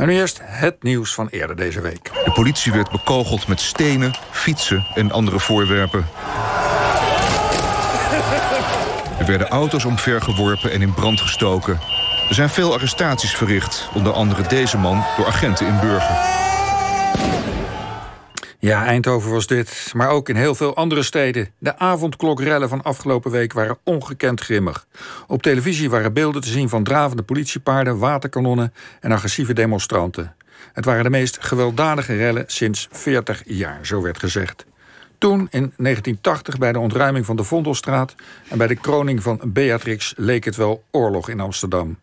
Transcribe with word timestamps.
En 0.00 0.06
nu 0.06 0.14
eerst 0.14 0.40
het 0.42 0.82
nieuws 0.82 1.14
van 1.14 1.28
eerder 1.28 1.56
deze 1.56 1.80
week. 1.80 2.10
De 2.24 2.32
politie 2.34 2.72
werd 2.72 2.90
bekogeld 2.90 3.46
met 3.46 3.60
stenen, 3.60 4.12
fietsen 4.30 4.86
en 4.94 5.12
andere 5.12 5.38
voorwerpen. 5.38 6.06
Er 9.18 9.26
werden 9.26 9.48
auto's 9.48 9.84
omvergeworpen 9.84 10.72
en 10.72 10.82
in 10.82 10.94
brand 10.94 11.20
gestoken. 11.20 11.80
Er 12.28 12.34
zijn 12.34 12.48
veel 12.48 12.72
arrestaties 12.72 13.34
verricht, 13.34 13.88
onder 13.94 14.12
andere 14.12 14.46
deze 14.48 14.78
man 14.78 15.04
door 15.16 15.26
agenten 15.26 15.66
in 15.66 15.80
Burger. 15.80 16.16
Ja, 18.62 18.84
Eindhoven 18.84 19.30
was 19.30 19.46
dit, 19.46 19.92
maar 19.94 20.08
ook 20.08 20.28
in 20.28 20.36
heel 20.36 20.54
veel 20.54 20.76
andere 20.76 21.02
steden. 21.02 21.48
De 21.58 21.78
avondklokrellen 21.78 22.68
van 22.68 22.82
afgelopen 22.82 23.30
week 23.30 23.52
waren 23.52 23.78
ongekend 23.84 24.40
grimmig. 24.40 24.86
Op 25.26 25.42
televisie 25.42 25.90
waren 25.90 26.12
beelden 26.12 26.42
te 26.42 26.48
zien 26.48 26.68
van 26.68 26.84
dravende 26.84 27.22
politiepaarden, 27.22 27.98
waterkanonnen 27.98 28.72
en 29.00 29.12
agressieve 29.12 29.52
demonstranten. 29.52 30.34
Het 30.72 30.84
waren 30.84 31.04
de 31.04 31.10
meest 31.10 31.38
gewelddadige 31.40 32.16
rellen 32.16 32.44
sinds 32.46 32.88
40 32.90 33.42
jaar, 33.44 33.86
zo 33.86 34.02
werd 34.02 34.18
gezegd. 34.18 34.64
Toen, 35.18 35.38
in 35.38 35.72
1980, 35.76 36.58
bij 36.58 36.72
de 36.72 36.78
ontruiming 36.78 37.26
van 37.26 37.36
de 37.36 37.44
Vondelstraat 37.44 38.14
en 38.48 38.58
bij 38.58 38.66
de 38.66 38.76
kroning 38.76 39.22
van 39.22 39.40
Beatrix, 39.46 40.14
leek 40.16 40.44
het 40.44 40.56
wel 40.56 40.84
oorlog 40.90 41.28
in 41.28 41.40
Amsterdam. 41.40 41.98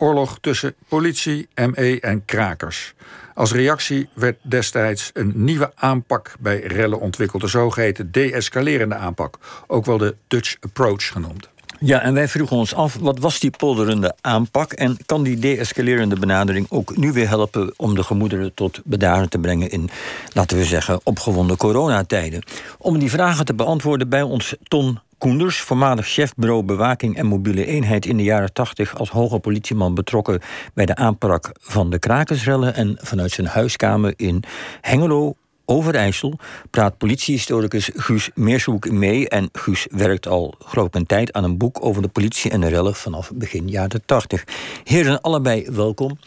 Oorlog 0.00 0.38
tussen 0.40 0.74
politie, 0.88 1.48
ME 1.54 1.98
en 2.00 2.24
krakers. 2.24 2.94
Als 3.34 3.52
reactie 3.52 4.08
werd 4.14 4.36
destijds 4.42 5.10
een 5.14 5.32
nieuwe 5.34 5.72
aanpak 5.74 6.34
bij 6.38 6.60
rellen 6.60 7.00
ontwikkeld, 7.00 7.42
de 7.42 7.48
zogeheten 7.48 8.12
de-escalerende 8.12 8.94
aanpak, 8.94 9.38
ook 9.66 9.84
wel 9.84 9.98
de 9.98 10.16
Dutch 10.28 10.56
Approach 10.60 11.06
genoemd. 11.06 11.48
Ja, 11.80 12.00
en 12.00 12.14
wij 12.14 12.28
vroegen 12.28 12.56
ons 12.56 12.74
af, 12.74 12.96
wat 13.00 13.18
was 13.18 13.40
die 13.40 13.50
polderende 13.50 14.14
aanpak... 14.20 14.72
en 14.72 14.96
kan 15.06 15.22
die 15.22 15.38
de-escalerende 15.38 16.18
benadering 16.18 16.66
ook 16.70 16.96
nu 16.96 17.12
weer 17.12 17.28
helpen... 17.28 17.72
om 17.76 17.94
de 17.94 18.02
gemoederen 18.02 18.54
tot 18.54 18.80
bedaren 18.84 19.28
te 19.28 19.38
brengen 19.38 19.70
in, 19.70 19.90
laten 20.32 20.56
we 20.56 20.64
zeggen... 20.64 21.00
opgewonden 21.02 21.56
coronatijden? 21.56 22.42
Om 22.78 22.98
die 22.98 23.10
vragen 23.10 23.44
te 23.44 23.54
beantwoorden 23.54 24.08
bij 24.08 24.22
ons 24.22 24.54
Ton 24.62 24.98
Koenders, 25.20 25.60
voormalig 25.60 26.06
chef 26.06 26.34
bureau 26.34 26.62
bewaking 26.62 27.16
en 27.16 27.26
mobiele 27.26 27.66
eenheid 27.66 28.06
in 28.06 28.16
de 28.16 28.22
jaren 28.22 28.52
80 28.52 28.98
als 28.98 29.10
hoge 29.10 29.38
politieman 29.38 29.94
betrokken 29.94 30.40
bij 30.74 30.86
de 30.86 30.94
aanpak 30.94 31.50
van 31.60 31.90
de 31.90 31.98
krakersrellen 31.98 32.74
en 32.74 32.98
vanuit 33.00 33.30
zijn 33.30 33.46
huiskamer 33.46 34.12
in 34.16 34.42
Hengelo 34.80 35.34
Overijssel 35.70 36.38
praat 36.70 36.98
politiehistoricus 36.98 37.90
Guus 37.94 38.30
Meershoek 38.34 38.90
mee. 38.90 39.28
En 39.28 39.48
Guus 39.52 39.86
werkt 39.90 40.28
al, 40.28 40.54
geloof 40.64 40.88
een 40.90 41.06
tijd 41.06 41.32
aan 41.32 41.44
een 41.44 41.58
boek 41.58 41.84
over 41.84 42.02
de 42.02 42.08
politie 42.08 42.50
en 42.50 42.60
de 42.60 42.68
rellen 42.68 42.94
vanaf 42.94 43.30
begin 43.34 43.68
jaren 43.68 44.02
80. 44.04 44.44
Heren, 44.84 45.20
allebei 45.20 45.66
welkom. 45.70 46.18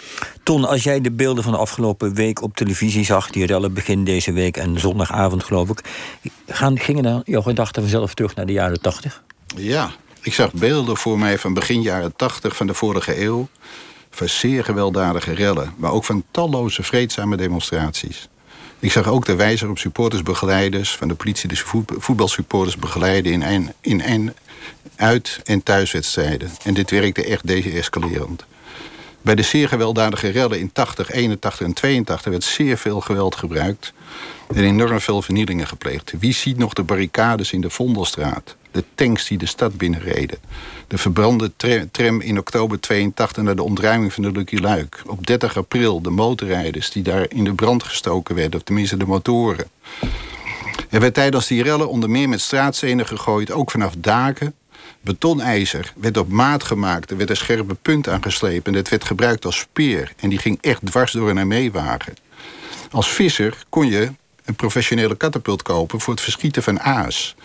Ton, 0.43 0.65
als 0.65 0.83
jij 0.83 1.01
de 1.01 1.11
beelden 1.11 1.43
van 1.43 1.51
de 1.53 1.57
afgelopen 1.57 2.13
week 2.13 2.41
op 2.41 2.55
televisie 2.55 3.05
zag, 3.05 3.29
die 3.29 3.45
rellen 3.45 3.73
begin 3.73 4.03
deze 4.03 4.31
week 4.31 4.57
en 4.57 4.79
zondagavond, 4.79 5.43
geloof 5.43 5.69
ik, 5.69 5.81
gaan, 6.47 6.79
gingen 6.79 7.03
dan 7.03 7.21
jouw 7.25 7.41
gedachten 7.41 7.81
vanzelf 7.81 8.13
terug 8.13 8.35
naar 8.35 8.45
de 8.45 8.53
jaren 8.53 8.81
80? 8.81 9.23
Ja, 9.55 9.91
ik 10.21 10.33
zag 10.33 10.53
beelden 10.53 10.97
voor 10.97 11.19
mij 11.19 11.37
van 11.37 11.53
begin 11.53 11.81
jaren 11.81 12.15
80 12.15 12.55
van 12.55 12.67
de 12.67 12.73
vorige 12.73 13.21
eeuw. 13.21 13.47
Van 14.09 14.29
zeer 14.29 14.63
gewelddadige 14.63 15.33
rellen, 15.33 15.73
maar 15.77 15.91
ook 15.91 16.03
van 16.03 16.23
talloze 16.31 16.83
vreedzame 16.83 17.37
demonstraties. 17.37 18.29
Ik 18.83 18.91
zag 18.91 19.07
ook 19.07 19.25
de 19.25 19.35
wijzer 19.35 19.69
op 19.69 19.77
supportersbegeleiders 19.77 20.95
van 20.95 21.07
de 21.07 21.13
politie, 21.13 21.49
de 21.49 21.85
voetbalsupporters 21.97 22.77
begeleiden 22.77 23.31
in 23.31 23.41
een, 23.41 23.71
in 23.81 24.01
een 24.01 24.33
uit- 24.95 25.39
en 25.43 25.63
thuiswedstrijden. 25.63 26.51
En 26.63 26.73
dit 26.73 26.91
werkte 26.91 27.25
echt 27.25 27.47
de-escalerend. 27.47 28.45
Bij 29.21 29.35
de 29.35 29.41
zeer 29.41 29.67
gewelddadige 29.67 30.29
rellen 30.29 30.59
in 30.59 30.71
80, 30.71 31.11
81 31.11 31.65
en 31.65 31.73
82 31.73 32.31
werd 32.31 32.43
zeer 32.43 32.77
veel 32.77 33.01
geweld 33.01 33.35
gebruikt 33.35 33.93
en 34.47 34.63
enorm 34.63 34.99
veel 34.99 35.21
vernielingen 35.21 35.67
gepleegd. 35.67 36.13
Wie 36.19 36.33
ziet 36.33 36.57
nog 36.57 36.73
de 36.73 36.83
barricades 36.83 37.51
in 37.51 37.61
de 37.61 37.69
Vondelstraat? 37.69 38.55
De 38.73 38.83
tanks 38.95 39.27
die 39.27 39.37
de 39.37 39.45
stad 39.45 39.77
binnenreden. 39.77 40.37
De 40.87 40.97
verbrande 40.97 41.51
tram 41.91 42.21
in 42.21 42.37
oktober 42.37 42.79
82 42.79 43.43
naar 43.43 43.55
de 43.55 43.63
ontruiming 43.63 44.13
van 44.13 44.23
de 44.23 44.31
Lucky 44.31 44.57
Luik. 44.57 45.01
Op 45.05 45.27
30 45.27 45.57
april 45.57 46.01
de 46.01 46.09
motorrijders 46.09 46.91
die 46.91 47.03
daar 47.03 47.25
in 47.29 47.43
de 47.43 47.53
brand 47.53 47.83
gestoken 47.83 48.35
werden. 48.35 48.59
Of 48.59 48.65
tenminste 48.65 48.97
de 48.97 49.05
motoren. 49.05 49.67
Er 50.89 50.99
werd 50.99 51.13
tijdens 51.13 51.47
die 51.47 51.63
rellen 51.63 51.89
onder 51.89 52.09
meer 52.09 52.29
met 52.29 52.41
straatstenen 52.41 53.07
gegooid. 53.07 53.51
Ook 53.51 53.71
vanaf 53.71 53.93
daken. 53.97 54.53
Betonijzer 55.01 55.93
werd 55.95 56.17
op 56.17 56.29
maat 56.29 56.63
gemaakt. 56.63 57.11
Er 57.11 57.17
werd 57.17 57.29
een 57.29 57.35
scherpe 57.35 57.75
punt 57.81 58.09
aangeslepen. 58.09 58.65
En 58.65 58.73
dat 58.73 58.89
werd 58.89 59.03
gebruikt 59.03 59.45
als 59.45 59.57
speer. 59.57 60.13
En 60.17 60.29
die 60.29 60.39
ging 60.39 60.57
echt 60.61 60.85
dwars 60.85 61.11
door 61.11 61.29
een 61.29 61.37
armeewagen. 61.37 62.13
Als 62.91 63.09
visser 63.09 63.57
kon 63.69 63.87
je 63.87 64.11
een 64.45 64.55
professionele 64.55 65.15
katapult 65.15 65.61
kopen 65.61 65.99
voor 65.99 66.13
het 66.13 66.23
verschieten 66.23 66.63
van 66.63 66.79
aas. 66.79 67.35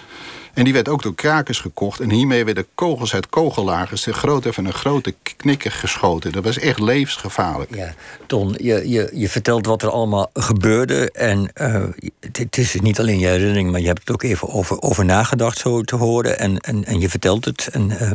En 0.54 0.64
die 0.64 0.72
werd 0.72 0.88
ook 0.88 1.02
door 1.02 1.14
krakers 1.14 1.60
gekocht. 1.60 2.00
En 2.00 2.10
hiermee 2.10 2.44
werden 2.44 2.66
kogels 2.74 3.14
uit 3.14 3.28
kogellagers 3.28 4.02
ter 4.02 4.14
grootte 4.14 4.52
van 4.52 4.64
een 4.64 4.72
grote 4.72 5.14
knikker 5.36 5.70
geschoten. 5.70 6.32
Dat 6.32 6.44
was 6.44 6.58
echt 6.58 6.80
levensgevaarlijk. 6.80 7.74
Ja, 7.74 7.94
Ton, 8.26 8.54
je, 8.58 8.88
je, 8.88 9.10
je 9.12 9.28
vertelt 9.28 9.66
wat 9.66 9.82
er 9.82 9.90
allemaal 9.90 10.30
gebeurde. 10.32 11.10
En 11.10 11.50
uh, 11.60 11.84
het, 12.32 12.58
is 12.58 12.80
niet 12.80 12.98
alleen 12.98 13.18
je 13.18 13.26
herinnering, 13.26 13.70
maar 13.70 13.80
je 13.80 13.86
hebt 13.86 14.00
het 14.00 14.10
ook 14.10 14.22
even 14.22 14.48
over, 14.48 14.80
over 14.80 15.04
nagedacht, 15.04 15.58
zo 15.58 15.82
te 15.82 15.96
horen. 15.96 16.38
En, 16.38 16.58
en, 16.58 16.84
en 16.84 17.00
je 17.00 17.08
vertelt 17.08 17.44
het. 17.44 17.68
En, 17.72 17.90
uh, 17.90 18.10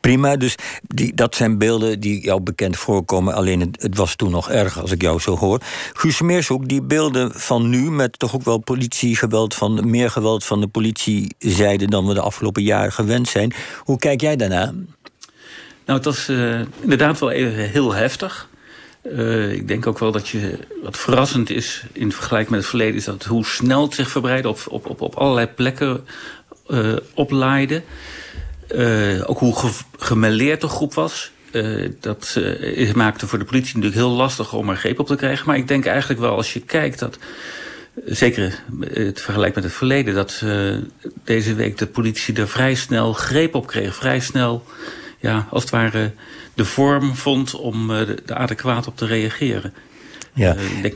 prima. 0.00 0.36
Dus 0.36 0.54
die, 0.82 1.14
dat 1.14 1.34
zijn 1.34 1.58
beelden 1.58 2.00
die 2.00 2.24
jou 2.24 2.40
bekend 2.40 2.76
voorkomen. 2.76 3.34
Alleen 3.34 3.60
het, 3.60 3.82
het 3.82 3.96
was 3.96 4.16
toen 4.16 4.30
nog 4.30 4.50
erg, 4.50 4.80
als 4.80 4.90
ik 4.90 5.02
jou 5.02 5.20
zo 5.20 5.36
hoor. 5.36 5.60
Guus 5.92 6.20
Meershoek, 6.20 6.68
die 6.68 6.82
beelden 6.82 7.30
van 7.34 7.68
nu, 7.68 7.90
met 7.90 8.18
toch 8.18 8.34
ook 8.34 8.44
wel 8.44 8.58
politiegeweld 8.58 9.54
van 9.54 9.90
meer 9.90 10.10
geweld 10.10 10.44
van 10.44 10.60
de 10.60 10.66
politiezijde 10.66 11.85
dan 11.90 12.06
we 12.06 12.14
de 12.14 12.20
afgelopen 12.20 12.62
jaren 12.62 12.92
gewend 12.92 13.28
zijn. 13.28 13.52
Hoe 13.78 13.98
kijk 13.98 14.20
jij 14.20 14.36
daarna? 14.36 14.72
Nou, 15.86 15.98
het 15.98 16.04
was 16.04 16.28
uh, 16.28 16.60
inderdaad 16.80 17.18
wel 17.18 17.30
even 17.30 17.70
heel 17.70 17.94
heftig. 17.94 18.48
Uh, 19.02 19.52
ik 19.52 19.68
denk 19.68 19.86
ook 19.86 19.98
wel 19.98 20.12
dat 20.12 20.28
je, 20.28 20.58
wat 20.82 20.96
verrassend 20.96 21.50
is 21.50 21.84
in 21.92 22.12
vergelijking 22.12 22.50
met 22.50 22.60
het 22.60 22.68
verleden... 22.68 22.94
is 22.94 23.04
dat 23.04 23.24
hoe 23.24 23.44
snel 23.44 23.82
het 23.82 23.94
zich 23.94 24.10
verbreidde, 24.10 24.48
op, 24.48 24.60
op, 24.68 24.86
op, 24.86 25.00
op 25.00 25.14
allerlei 25.14 25.46
plekken 25.46 26.04
uh, 26.68 26.96
oplaaide. 27.14 27.82
ook 29.26 29.38
hoe 29.38 29.56
ge, 29.98 30.58
de 30.58 30.68
groep 30.68 30.94
was. 30.94 31.30
dat 32.00 32.40
maakte 32.94 33.26
voor 33.26 33.38
de 33.38 33.44
politie 33.44 33.74
natuurlijk 33.74 34.02
heel 34.02 34.10
lastig 34.10 34.52
om 34.52 34.68
er 34.68 34.76
greep 34.76 34.98
op 34.98 35.06
te 35.06 35.16
krijgen. 35.16 35.46
Maar 35.46 35.56
ik 35.56 35.68
denk 35.68 35.86
eigenlijk 35.86 36.20
wel, 36.20 36.36
als 36.36 36.52
je 36.52 36.60
kijkt 36.60 36.98
dat 36.98 37.18
zeker 38.04 38.62
het 38.80 39.20
vergelijk 39.20 39.54
met 39.54 39.64
het 39.64 39.72
verleden... 39.72 40.14
dat 40.14 40.40
uh, 40.44 40.76
deze 41.24 41.54
week 41.54 41.78
de 41.78 41.86
politie 41.86 42.36
er 42.36 42.48
vrij 42.48 42.74
snel 42.74 43.12
greep 43.12 43.54
op 43.54 43.66
kreeg. 43.66 43.94
Vrij 43.94 44.20
snel, 44.20 44.64
ja, 45.18 45.46
als 45.50 45.62
het 45.62 45.70
ware, 45.70 46.12
de 46.54 46.64
vorm 46.64 47.14
vond 47.14 47.54
om 47.54 47.90
uh, 47.90 48.00
er 48.00 48.34
adequaat 48.34 48.86
op 48.86 48.96
te 48.96 49.06
reageren. 49.06 49.74
Ja. 50.32 50.56
Uh, 50.56 50.82
denk... 50.82 50.94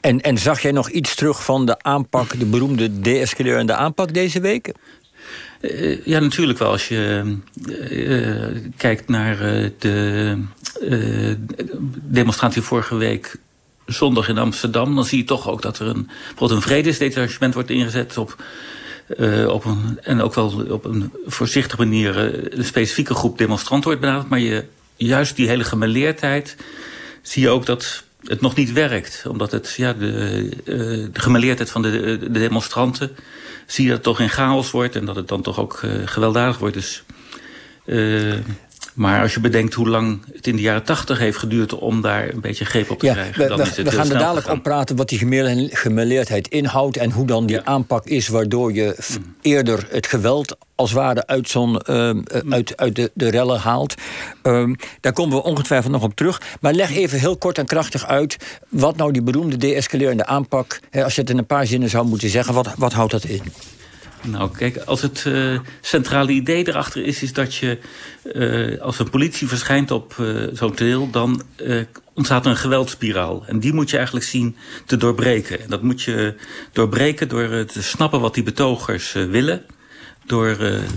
en, 0.00 0.20
en 0.20 0.38
zag 0.38 0.60
jij 0.60 0.72
nog 0.72 0.90
iets 0.90 1.14
terug 1.14 1.44
van 1.44 1.66
de 1.66 1.82
aanpak, 1.82 2.38
de 2.38 2.46
beroemde 2.46 3.00
de-escalerende 3.00 3.74
aanpak 3.74 4.14
deze 4.14 4.40
week? 4.40 4.72
Ja, 6.04 6.20
natuurlijk 6.20 6.58
wel. 6.58 6.70
Als 6.70 6.88
je 6.88 7.36
kijkt 8.76 9.08
naar 9.08 9.36
de 9.78 10.36
demonstratie 12.02 12.62
vorige 12.62 12.96
week 12.96 13.36
zondag 13.92 14.28
in 14.28 14.38
Amsterdam... 14.38 14.94
dan 14.94 15.04
zie 15.04 15.18
je 15.18 15.24
toch 15.24 15.48
ook 15.48 15.62
dat 15.62 15.78
er 15.78 15.86
een, 15.86 16.06
bijvoorbeeld 16.06 16.50
een 16.50 16.68
vredesdetachement 16.68 17.54
wordt 17.54 17.70
ingezet... 17.70 18.16
op 18.18 18.36
uh, 19.18 19.48
op 19.48 19.64
een, 19.64 19.98
en 20.02 20.20
ook 20.20 20.34
wel 20.34 20.64
op 20.68 20.84
een 20.84 21.12
voorzichtige 21.26 21.82
manier 21.82 22.34
uh, 22.34 22.58
een 22.58 22.64
specifieke 22.64 23.14
groep 23.14 23.38
demonstranten 23.38 23.86
wordt 23.86 24.00
benaderd. 24.00 24.28
Maar 24.28 24.38
je, 24.38 24.64
juist 24.96 25.36
die 25.36 25.48
hele 25.48 25.64
gemeleerdheid 25.64 26.56
zie 27.22 27.42
je 27.42 27.48
ook 27.48 27.66
dat 27.66 28.04
het 28.22 28.40
nog 28.40 28.54
niet 28.54 28.72
werkt. 28.72 29.24
Omdat 29.28 29.50
het, 29.50 29.74
ja, 29.76 29.92
de, 29.92 30.48
uh, 30.64 31.06
de 31.12 31.20
gemeleerdheid 31.20 31.70
van 31.70 31.82
de, 31.82 32.18
de, 32.18 32.30
demonstranten 32.30 33.16
zie 33.66 33.84
je 33.84 33.90
dat 33.90 33.98
het 33.98 34.06
toch 34.06 34.20
in 34.20 34.30
chaos 34.30 34.70
wordt. 34.70 34.96
En 34.96 35.04
dat 35.04 35.16
het 35.16 35.28
dan 35.28 35.42
toch 35.42 35.58
ook 35.58 35.82
gewelddadig 36.04 36.58
wordt. 36.58 36.74
Dus 36.74 37.04
maar 38.94 39.22
als 39.22 39.34
je 39.34 39.40
bedenkt 39.40 39.74
hoe 39.74 39.88
lang 39.88 40.20
het 40.32 40.46
in 40.46 40.56
de 40.56 40.62
jaren 40.62 40.82
tachtig 40.82 41.18
heeft 41.18 41.38
geduurd... 41.38 41.74
om 41.74 42.00
daar 42.00 42.28
een 42.28 42.40
beetje 42.40 42.64
greep 42.64 42.90
op 42.90 42.98
te 42.98 43.06
ja, 43.06 43.12
krijgen... 43.12 43.48
dan 43.48 43.56
we, 43.56 43.62
is 43.62 43.76
het 43.76 43.88
we 43.88 43.92
gaan 43.92 44.10
er 44.10 44.18
dadelijk 44.18 44.48
op 44.48 44.62
praten 44.62 44.96
wat 44.96 45.08
die 45.08 45.18
gemeleerdheid 45.72 46.48
inhoudt... 46.48 46.96
en 46.96 47.10
hoe 47.10 47.26
dan 47.26 47.46
die 47.46 47.56
ja. 47.56 47.64
aanpak 47.64 48.06
is 48.06 48.28
waardoor 48.28 48.72
je 48.72 48.96
mm. 49.18 49.34
eerder 49.40 49.86
het 49.90 50.06
geweld 50.06 50.56
als 50.74 50.92
ware 50.92 51.26
uit, 51.26 51.48
zo'n, 51.48 51.80
uh, 51.86 52.10
mm. 52.10 52.52
uit, 52.52 52.76
uit 52.76 52.96
de, 52.96 53.10
de 53.14 53.30
rellen 53.30 53.60
haalt. 53.60 53.94
Um, 54.42 54.76
daar 55.00 55.12
komen 55.12 55.36
we 55.36 55.42
ongetwijfeld 55.42 55.92
nog 55.92 56.02
op 56.02 56.14
terug. 56.14 56.42
Maar 56.60 56.72
leg 56.72 56.90
even 56.90 57.18
heel 57.18 57.36
kort 57.36 57.58
en 57.58 57.66
krachtig 57.66 58.06
uit... 58.06 58.36
wat 58.68 58.96
nou 58.96 59.12
die 59.12 59.22
beroemde 59.22 59.56
de-escalerende 59.56 60.26
aanpak... 60.26 60.80
Als 60.92 61.14
je 61.14 61.20
het 61.20 61.30
in 61.30 61.38
een 61.38 61.46
paar 61.46 61.66
zinnen 61.66 61.90
zou 61.90 62.06
moeten 62.06 62.28
zeggen, 62.28 62.54
wat, 62.54 62.74
wat 62.76 62.92
houdt 62.92 63.12
dat 63.12 63.24
in? 63.24 63.42
Nou, 64.26 64.50
kijk, 64.56 64.76
als 64.76 65.02
het 65.02 65.24
uh, 65.26 65.58
centrale 65.80 66.30
idee 66.30 66.68
erachter 66.68 67.04
is, 67.04 67.22
is 67.22 67.32
dat 67.32 67.54
je 67.54 67.78
uh, 68.24 68.80
als 68.80 68.98
een 68.98 69.10
politie 69.10 69.48
verschijnt 69.48 69.90
op 69.90 70.16
uh, 70.20 70.48
zo'n 70.52 70.74
toneel, 70.74 71.10
dan 71.10 71.42
ontstaat 72.14 72.46
een 72.46 72.56
geweldspiraal. 72.56 73.44
En 73.46 73.60
die 73.60 73.72
moet 73.72 73.90
je 73.90 73.96
eigenlijk 73.96 74.26
zien 74.26 74.56
te 74.86 74.96
doorbreken. 74.96 75.60
En 75.60 75.68
dat 75.68 75.82
moet 75.82 76.02
je 76.02 76.34
doorbreken 76.72 77.28
door 77.28 77.64
te 77.64 77.82
snappen 77.82 78.20
wat 78.20 78.34
die 78.34 78.42
betogers 78.42 79.12
willen. 79.12 79.62
Door 80.26 80.56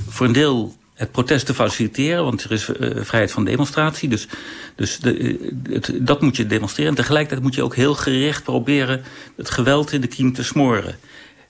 voor 0.10 0.26
een 0.26 0.32
deel 0.32 0.76
het 0.94 1.12
protest 1.12 1.46
te 1.46 1.54
faciliteren, 1.54 2.24
want 2.24 2.44
er 2.44 2.52
is 2.52 2.70
vrijheid 2.96 3.32
van 3.32 3.46
demonstratie. 3.46 4.10
Dus, 4.10 4.28
dus 4.76 5.00
de, 5.00 6.00
dat 6.02 6.22
moet 6.22 6.38
je 6.38 6.48
demonstreren. 6.48 6.92
En 6.92 6.98
tegelijkertijd 6.98 7.42
moet 7.42 7.56
je 7.56 7.64
ook 7.64 7.76
heel 7.76 7.94
gericht 7.94 8.44
proberen 8.44 9.04
het 9.38 9.50
geweld 9.50 9.92
in 9.92 10.02
de 10.02 10.08
kiem 10.08 10.34
te 10.34 10.44
smoren. 10.44 10.96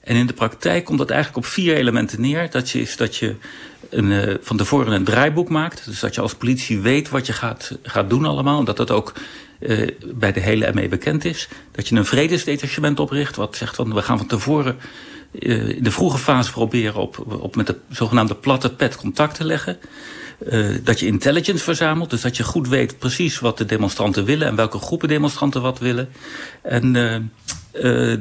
En 0.06 0.16
in 0.16 0.28
de 0.28 0.34
praktijk 0.34 0.86
komt 0.86 0.98
dat 0.98 1.10
eigenlijk 1.10 1.46
op 1.46 1.52
vier 1.52 1.76
elementen 1.76 2.22
neer. 2.22 2.50
Dat 2.52 2.70
je, 2.70 2.82
is 2.82 2.98
dat 2.98 3.16
je 3.16 3.36
een, 3.90 4.12
uh, 4.12 4.34
van 4.42 4.58
tevoren 4.58 4.94
een 4.94 5.04
draaiboek 5.04 5.50
maakt. 5.50 5.86
Dus 5.86 6.00
dat 6.00 6.16
je 6.16 6.22
als 6.22 6.36
politie 6.36 6.80
weet 6.80 7.10
wat 7.10 7.26
je 7.26 7.34
gaat, 7.34 7.78
gaat 7.84 8.10
doen 8.10 8.26
allemaal. 8.26 8.64
Dat 8.64 8.78
dat 8.78 8.92
ook 8.92 9.14
uh, 9.60 9.88
bij 10.16 10.32
de 10.32 10.40
hele 10.40 10.74
ME 10.74 10.88
bekend 10.88 11.26
is. 11.26 11.48
Dat 11.72 11.88
je 11.88 11.96
een 11.96 12.06
vredesdetachement 12.06 13.00
opricht. 13.00 13.36
Wat 13.36 13.56
zegt 13.56 13.76
van 13.76 13.94
we 13.94 14.02
gaan 14.02 14.18
van 14.18 14.28
tevoren 14.28 14.78
uh, 15.32 15.70
in 15.70 15.84
de 15.84 15.92
vroege 15.92 16.18
fase 16.18 16.52
proberen 16.52 17.02
op, 17.02 17.38
op 17.40 17.56
met 17.56 17.68
de 17.68 17.78
zogenaamde 17.90 18.36
platte 18.36 18.74
pet 18.74 18.96
contact 18.96 19.36
te 19.36 19.44
leggen. 19.46 19.78
Dat 20.84 21.00
je 21.00 21.06
intelligence 21.06 21.64
verzamelt, 21.64 22.10
dus 22.10 22.22
dat 22.22 22.38
je 22.38 22.44
goed 22.44 22.68
weet 22.68 22.98
precies 23.00 23.40
wat 23.40 23.58
de 23.58 23.66
demonstranten 23.66 24.26
willen 24.26 24.48
en 24.48 24.56
welke 24.56 24.78
groepen 24.78 25.08
demonstranten 25.08 25.62
wat 25.62 25.80
willen. 25.80 26.10
En 26.62 26.96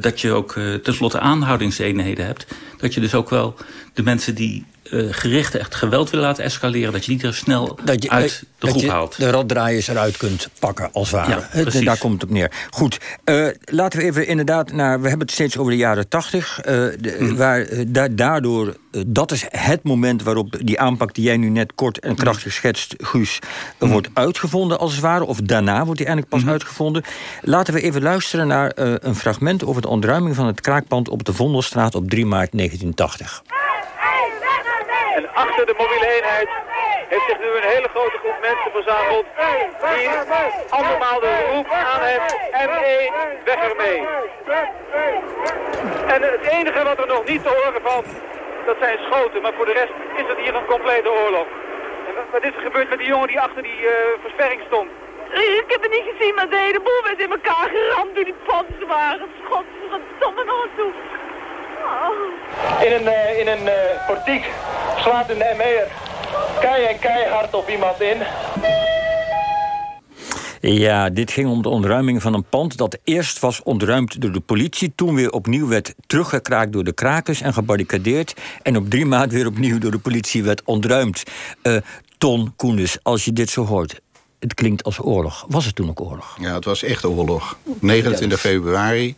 dat 0.01 0.21
je 0.21 0.33
ook 0.33 0.53
tenslotte 0.83 1.19
aanhoudingseenheden 1.19 2.27
hebt. 2.27 2.47
Dat 2.77 2.95
je 2.95 3.01
dus 3.01 3.15
ook 3.15 3.31
wel 3.31 3.55
de 3.93 4.03
mensen 4.03 4.35
die 4.35 4.65
uh, 4.91 5.13
gericht 5.13 5.55
echt 5.55 5.75
geweld 5.75 6.11
willen 6.11 6.27
laten 6.27 6.45
escaleren, 6.45 6.93
dat 6.93 7.05
je 7.05 7.17
die 7.17 7.27
er 7.27 7.35
snel 7.35 7.79
dat 7.85 8.03
je, 8.03 8.11
uit 8.11 8.45
de 8.59 8.67
groep 8.67 8.89
haalt. 8.89 9.19
De 9.19 9.31
raddraaiers 9.31 9.89
eruit 9.89 10.17
kunt 10.17 10.49
pakken, 10.59 10.91
als 10.93 11.11
het 11.11 11.27
ware. 11.27 11.65
Ja, 11.65 11.81
Daar 11.81 11.99
komt 11.99 12.13
het 12.13 12.23
op 12.23 12.31
neer. 12.31 12.51
Goed, 12.71 13.01
uh, 13.25 13.47
laten 13.65 13.99
we 13.99 14.05
even 14.05 14.27
inderdaad 14.27 14.73
naar. 14.73 15.01
We 15.01 15.09
hebben 15.09 15.27
het 15.27 15.35
steeds 15.35 15.59
over 15.59 15.73
de 15.73 15.79
jaren 15.79 16.09
tachtig. 16.09 16.61
Uh, 16.69 16.87
mm. 17.19 17.37
Waar 17.37 17.67
da 17.87 18.09
daardoor. 18.09 18.77
dat 19.07 19.33
is 19.33 19.47
het 19.49 19.83
moment 19.83 20.23
waarop 20.23 20.57
die 20.61 20.81
aanpak 20.81 21.15
die 21.15 21.25
jij 21.25 21.37
nu 21.37 21.49
net 21.49 21.75
kort 21.75 21.99
en 21.99 22.15
krachtig 22.15 22.53
schetst, 22.53 22.95
Guus, 22.97 23.39
mm. 23.79 23.91
wordt 23.91 24.09
uitgevonden, 24.13 24.79
als 24.79 24.93
het 24.93 25.01
ware. 25.01 25.25
Of 25.25 25.39
daarna 25.39 25.85
wordt 25.85 25.99
die 25.99 26.07
eindelijk 26.07 26.35
pas 26.35 26.43
mm. 26.43 26.51
uitgevonden. 26.51 27.03
Laten 27.43 27.75
we 27.75 27.81
even 27.81 28.03
luisteren 28.03 28.47
naar 28.47 28.73
een 28.75 29.15
fragment 29.15 29.65
over 29.65 29.83
de 29.83 29.89
ontruiming 29.89 30.35
van 30.35 30.47
het 30.47 30.61
kraakpand 30.61 31.09
op 31.09 31.25
de 31.25 31.33
Vondelstraat 31.33 31.95
op 31.95 32.11
3 32.11 32.27
maart 32.27 32.53
1980 32.53 33.43
achter 35.23 35.67
de 35.67 35.75
mobiele 35.79 36.09
eenheid 36.17 36.49
heeft 37.09 37.25
zich 37.29 37.39
nu 37.39 37.47
een 37.47 37.69
hele 37.75 37.89
grote 37.89 38.19
groep 38.19 38.39
mensen 38.41 38.71
verzameld 38.73 39.27
die 39.95 40.09
allemaal 40.69 41.21
de 41.21 41.35
roep 41.53 41.71
aan 41.71 42.03
heeft, 42.03 42.37
ME, 42.53 43.11
weg 43.45 43.61
ermee. 43.71 44.07
En 46.07 46.23
het 46.23 46.47
enige 46.51 46.85
wat 46.85 46.99
er 46.99 47.07
nog 47.07 47.25
niet 47.25 47.43
te 47.43 47.49
horen 47.49 47.83
valt, 47.83 48.07
dat 48.67 48.77
zijn 48.81 48.99
schoten, 48.99 49.43
maar 49.43 49.53
voor 49.57 49.67
de 49.67 49.73
rest 49.73 49.93
is 50.17 50.29
het 50.29 50.39
hier 50.39 50.55
een 50.55 50.67
complete 50.67 51.11
oorlog. 51.11 51.47
En 52.07 52.15
wat 52.33 52.43
is 52.43 52.55
er 52.57 52.63
gebeurd 52.63 52.89
met 52.89 52.99
die 52.99 53.07
jongen 53.07 53.29
die 53.29 53.41
achter 53.41 53.63
die 53.63 53.81
uh, 53.81 53.91
versperring 54.23 54.63
stond? 54.67 54.91
Ik 55.35 55.65
heb 55.67 55.83
het 55.83 55.91
niet 55.91 56.09
gezien, 56.13 56.35
maar 56.35 56.49
de 56.49 56.57
hele 56.57 56.81
boel 56.81 57.03
werd 57.03 57.21
in 57.21 57.31
elkaar 57.31 57.69
geramd 57.75 58.15
door 58.15 58.25
die 58.25 58.35
panzerwagens. 58.47 59.33
Godverdomme 59.49 60.45
nog 60.45 60.67
toe. 60.77 60.93
In 62.87 62.93
een, 62.93 63.03
uh, 63.03 63.41
in 63.41 63.49
een 63.49 63.65
uh, 63.65 64.07
portiek 64.07 64.45
slaat 64.97 65.31
een 65.31 65.39
ME'er 65.39 65.89
kei 66.61 66.85
en 66.85 66.99
keihard 66.99 67.55
op 67.55 67.69
iemand 67.69 68.01
in. 68.01 68.23
Ja, 70.61 71.11
dit 71.11 71.31
ging 71.31 71.49
om 71.49 71.63
de 71.63 71.69
ontruiming 71.69 72.23
van 72.23 72.35
een 72.35 72.45
pand 72.45 72.77
dat 72.77 72.99
eerst 73.05 73.39
was 73.39 73.63
ontruimd 73.63 74.21
door 74.21 74.33
de 74.33 74.41
politie, 74.41 74.93
toen 74.95 75.15
weer 75.15 75.31
opnieuw 75.31 75.69
werd 75.69 75.95
teruggekraakt 76.07 76.73
door 76.73 76.85
de 76.85 76.93
krakers 76.93 77.41
en 77.41 77.53
gebarricadeerd 77.53 78.35
en 78.63 78.77
op 78.77 78.91
drie 78.91 79.07
maanden 79.07 79.37
weer 79.37 79.47
opnieuw 79.47 79.79
door 79.79 79.91
de 79.91 79.99
politie 79.99 80.43
werd 80.43 80.63
ontruimd. 80.65 81.23
Uh, 81.63 81.77
Ton 82.19 82.53
Koenders, 82.57 82.99
als 83.03 83.25
je 83.25 83.33
dit 83.33 83.51
zo 83.51 83.65
hoort, 83.65 84.01
het 84.39 84.55
klinkt 84.55 84.85
als 84.85 84.99
oorlog. 85.01 85.45
Was 85.49 85.65
het 85.65 85.75
toen 85.75 85.89
ook 85.89 86.01
oorlog? 86.01 86.37
Ja, 86.41 86.55
het 86.55 86.65
was 86.65 86.83
echt 86.83 87.05
oorlog. 87.05 87.59
29 87.81 88.41
februari 88.41 89.17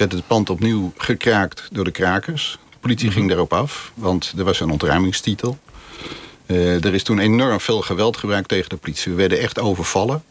werd 0.00 0.12
het 0.12 0.26
pand 0.26 0.50
opnieuw 0.50 0.92
gekraakt 0.96 1.68
door 1.72 1.84
de 1.84 1.90
krakers. 1.90 2.58
De 2.70 2.76
politie 2.80 3.06
mhm. 3.06 3.16
ging 3.16 3.28
daarop 3.28 3.52
af, 3.52 3.92
want 3.94 4.32
er 4.36 4.44
was 4.44 4.60
een 4.60 4.70
ontruimingstitel. 4.70 5.58
Uh, 6.46 6.84
er 6.84 6.94
is 6.94 7.02
toen 7.02 7.18
enorm 7.18 7.60
veel 7.60 7.80
geweld 7.80 8.16
gebruikt 8.16 8.48
tegen 8.48 8.68
de 8.68 8.76
politie. 8.76 9.12
We 9.12 9.18
werden 9.18 9.38
echt 9.38 9.58
overvallen. 9.58 10.22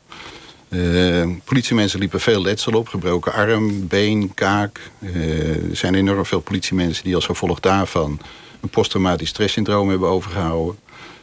Uh, 0.69 1.27
politiemensen 1.43 1.99
liepen 1.99 2.19
veel 2.19 2.41
letsel 2.41 2.73
op. 2.73 2.87
Gebroken 2.87 3.33
arm, 3.33 3.87
been, 3.87 4.33
kaak. 4.33 4.79
Uh, 4.99 5.69
er 5.69 5.75
zijn 5.75 5.95
enorm 5.95 6.25
veel 6.25 6.39
politiemensen 6.39 7.03
die 7.03 7.15
als 7.15 7.25
gevolg 7.25 7.59
daarvan... 7.59 8.19
een 8.61 8.69
posttraumatisch 8.69 9.29
stresssyndroom 9.29 9.89
hebben 9.89 10.09
overgehouden. 10.09 10.79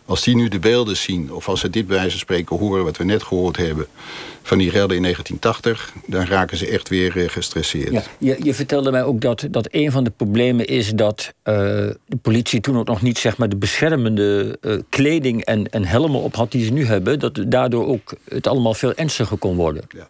Als 0.06 0.22
die 0.22 0.36
nu 0.36 0.48
de 0.48 0.58
beelden 0.58 0.96
zien, 0.96 1.32
of 1.32 1.48
als 1.48 1.60
ze 1.60 1.70
dit 1.70 1.86
bij 1.86 1.96
wijze 1.96 2.10
van 2.10 2.18
spreken 2.18 2.56
horen... 2.56 2.84
wat 2.84 2.96
we 2.96 3.04
net 3.04 3.22
gehoord 3.22 3.56
hebben 3.56 3.86
van 4.42 4.58
die 4.58 4.70
rellen 4.70 4.96
in 4.96 5.02
1980... 5.02 5.92
dan 6.06 6.24
raken 6.24 6.56
ze 6.56 6.68
echt 6.68 6.88
weer 6.88 7.16
uh, 7.16 7.28
gestresseerd. 7.28 7.92
Ja, 7.92 8.02
je, 8.18 8.36
je, 8.42 8.54
vertelde 8.54 8.90
mij 8.90 9.04
ook 9.04 9.20
dat, 9.20 9.46
dat 9.50 9.68
een 9.70 9.90
van 9.90 10.04
de 10.04 10.10
problemen 10.10 10.66
is... 10.66 10.90
dat 10.90 11.32
uh, 11.44 11.54
de 12.06 12.16
politie 12.22 12.60
toen 12.60 12.78
ook 12.78 12.86
nog 12.86 13.02
niet 13.02 13.18
zeg 13.18 13.36
maar, 13.36 13.48
de 13.48 13.56
beschermende 13.56 14.58
uh, 14.60 14.78
kleding 14.88 15.44
en, 15.44 15.70
en 15.70 15.84
helmen 15.84 16.20
op 16.20 16.34
had... 16.34 16.52
die 16.52 16.64
ze 16.64 16.72
nu 16.72 16.84
hebben, 16.84 17.18
dat 17.18 17.44
daardoor 17.46 17.86
ook 17.86 18.14
het 18.28 18.46
allemaal 18.46 18.74
veel 18.74 18.94
ernstiger 18.94 19.36
kon 19.36 19.56
worden. 19.56 19.82
Ja. 19.88 20.08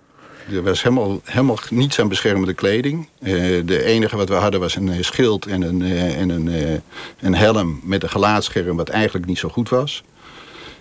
Er 0.53 0.63
was 0.63 0.83
helemaal, 0.83 1.21
helemaal 1.25 1.59
niets 1.71 2.01
aan 2.01 2.09
beschermende 2.09 2.55
kleding. 2.55 3.09
Uh, 3.23 3.33
de 3.65 3.85
enige 3.85 4.17
wat 4.17 4.29
we 4.29 4.35
hadden 4.35 4.61
was 4.61 4.77
een 4.77 5.05
schild 5.05 5.47
en 5.47 5.63
een, 5.63 5.81
uh, 5.81 6.21
en 6.21 6.29
een, 6.29 6.47
uh, 6.47 6.79
een 7.21 7.35
helm 7.35 7.81
met 7.83 8.03
een 8.03 8.09
gelaatscherm... 8.09 8.77
wat 8.77 8.89
eigenlijk 8.89 9.27
niet 9.27 9.39
zo 9.39 9.49
goed 9.49 9.69
was. 9.69 10.03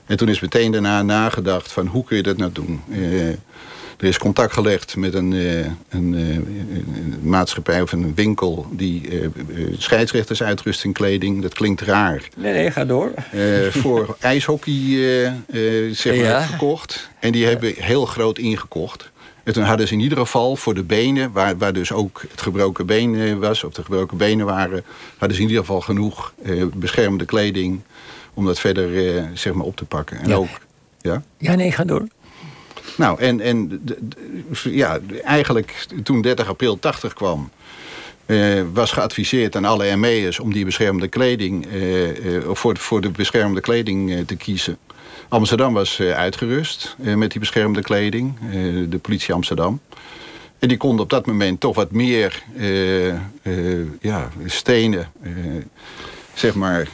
En 0.05 0.17
toen 0.17 0.29
is 0.29 0.39
meteen 0.39 0.71
daarna 0.71 1.01
nagedacht 1.01 1.71
van 1.71 1.87
hoe 1.87 2.03
kun 2.03 2.17
je 2.17 2.23
dat 2.23 2.37
nou 2.37 2.51
doen. 2.51 2.81
er 3.97 4.07
is 4.07 4.17
contact 4.17 4.53
gelegd 4.53 4.95
met 4.95 5.13
een, 5.13 5.31
een, 5.31 6.13
een, 6.13 7.19
maatschappij 7.21 7.81
of 7.81 7.91
een 7.91 8.15
winkel... 8.15 8.67
die 8.71 9.09
scheidsrechters 9.77 10.43
uitrust 10.43 10.83
in 10.83 10.93
kleding. 10.93 11.41
Dat 11.41 11.53
klinkt 11.53 11.81
raar. 11.81 12.27
Nee, 12.37 12.53
nee, 12.53 12.71
ga 12.71 12.85
door. 12.85 13.13
voor 13.69 14.15
ijshockey 14.19 15.33
zeg 15.91 16.21
maar, 16.21 16.41
gekocht. 16.41 17.09
En 17.19 17.31
die 17.31 17.45
hebben 17.45 17.73
heel 17.77 18.05
groot 18.05 18.37
ingekocht. 18.37 19.13
En 19.45 19.53
toen 19.53 19.63
hadden 19.63 19.87
ze 19.87 19.93
in 19.93 19.99
ieder 19.99 20.17
geval 20.17 20.55
voor 20.55 20.73
de 20.73 20.83
benen, 20.83 21.31
waar, 21.31 21.57
waar 21.57 21.73
dus 21.73 21.91
ook 21.91 22.23
het 22.29 22.41
gebroken 22.41 22.85
been 22.85 23.15
eh, 23.15 23.35
was, 23.35 23.63
of 23.63 23.73
de 23.73 23.83
gebroken 23.83 24.17
benen 24.17 24.45
waren, 24.45 24.83
hadden 25.17 25.37
ze 25.37 25.43
in 25.43 25.47
ieder 25.49 25.65
geval 25.65 25.81
genoeg 25.81 26.33
eh, 26.43 26.65
beschermende 26.75 27.25
kleding 27.25 27.81
om 28.33 28.45
dat 28.45 28.59
verder 28.59 29.15
eh, 29.15 29.23
zeg 29.33 29.53
maar 29.53 29.65
op 29.65 29.75
te 29.75 29.85
pakken. 29.85 30.19
En 30.19 30.29
ja. 30.29 30.35
ook, 30.35 30.47
ja? 31.01 31.23
Ja, 31.37 31.55
nee, 31.55 31.71
ga 31.71 31.83
door. 31.83 32.07
Nou, 32.97 33.19
en, 33.19 33.41
en 33.41 33.81
ja, 34.63 34.99
eigenlijk 35.23 35.87
toen 36.03 36.21
30 36.21 36.47
april 36.47 36.79
80 36.79 37.13
kwam, 37.13 37.49
uh, 38.25 38.63
was 38.73 38.91
geadviseerd 38.91 39.55
aan 39.55 39.65
alle 39.65 39.95
ME'ers 39.95 40.39
om 40.39 40.53
die 40.53 40.65
beschermende 40.65 41.07
kleding, 41.07 41.65
uh, 41.65 42.25
uh, 42.25 42.49
voor, 42.51 42.77
voor 42.77 43.01
de 43.01 43.09
beschermende 43.09 43.61
kleding 43.61 44.27
te 44.27 44.35
kiezen. 44.35 44.77
Amsterdam 45.29 45.73
was 45.73 45.99
eh, 45.99 46.11
uitgerust 46.11 46.95
eh, 47.03 47.15
met 47.15 47.31
die 47.31 47.39
beschermde 47.39 47.81
kleding. 47.81 48.37
Eh, 48.39 48.53
de 48.89 48.99
politie 49.01 49.33
Amsterdam. 49.33 49.79
En 50.59 50.67
die 50.67 50.77
konden 50.77 51.03
op 51.03 51.09
dat 51.09 51.25
moment 51.25 51.59
toch 51.59 51.75
wat 51.75 51.91
meer 51.91 52.43
ja, 53.99 54.29
stenen, 54.45 55.11
zeg 56.33 56.55
maar, 56.55 56.87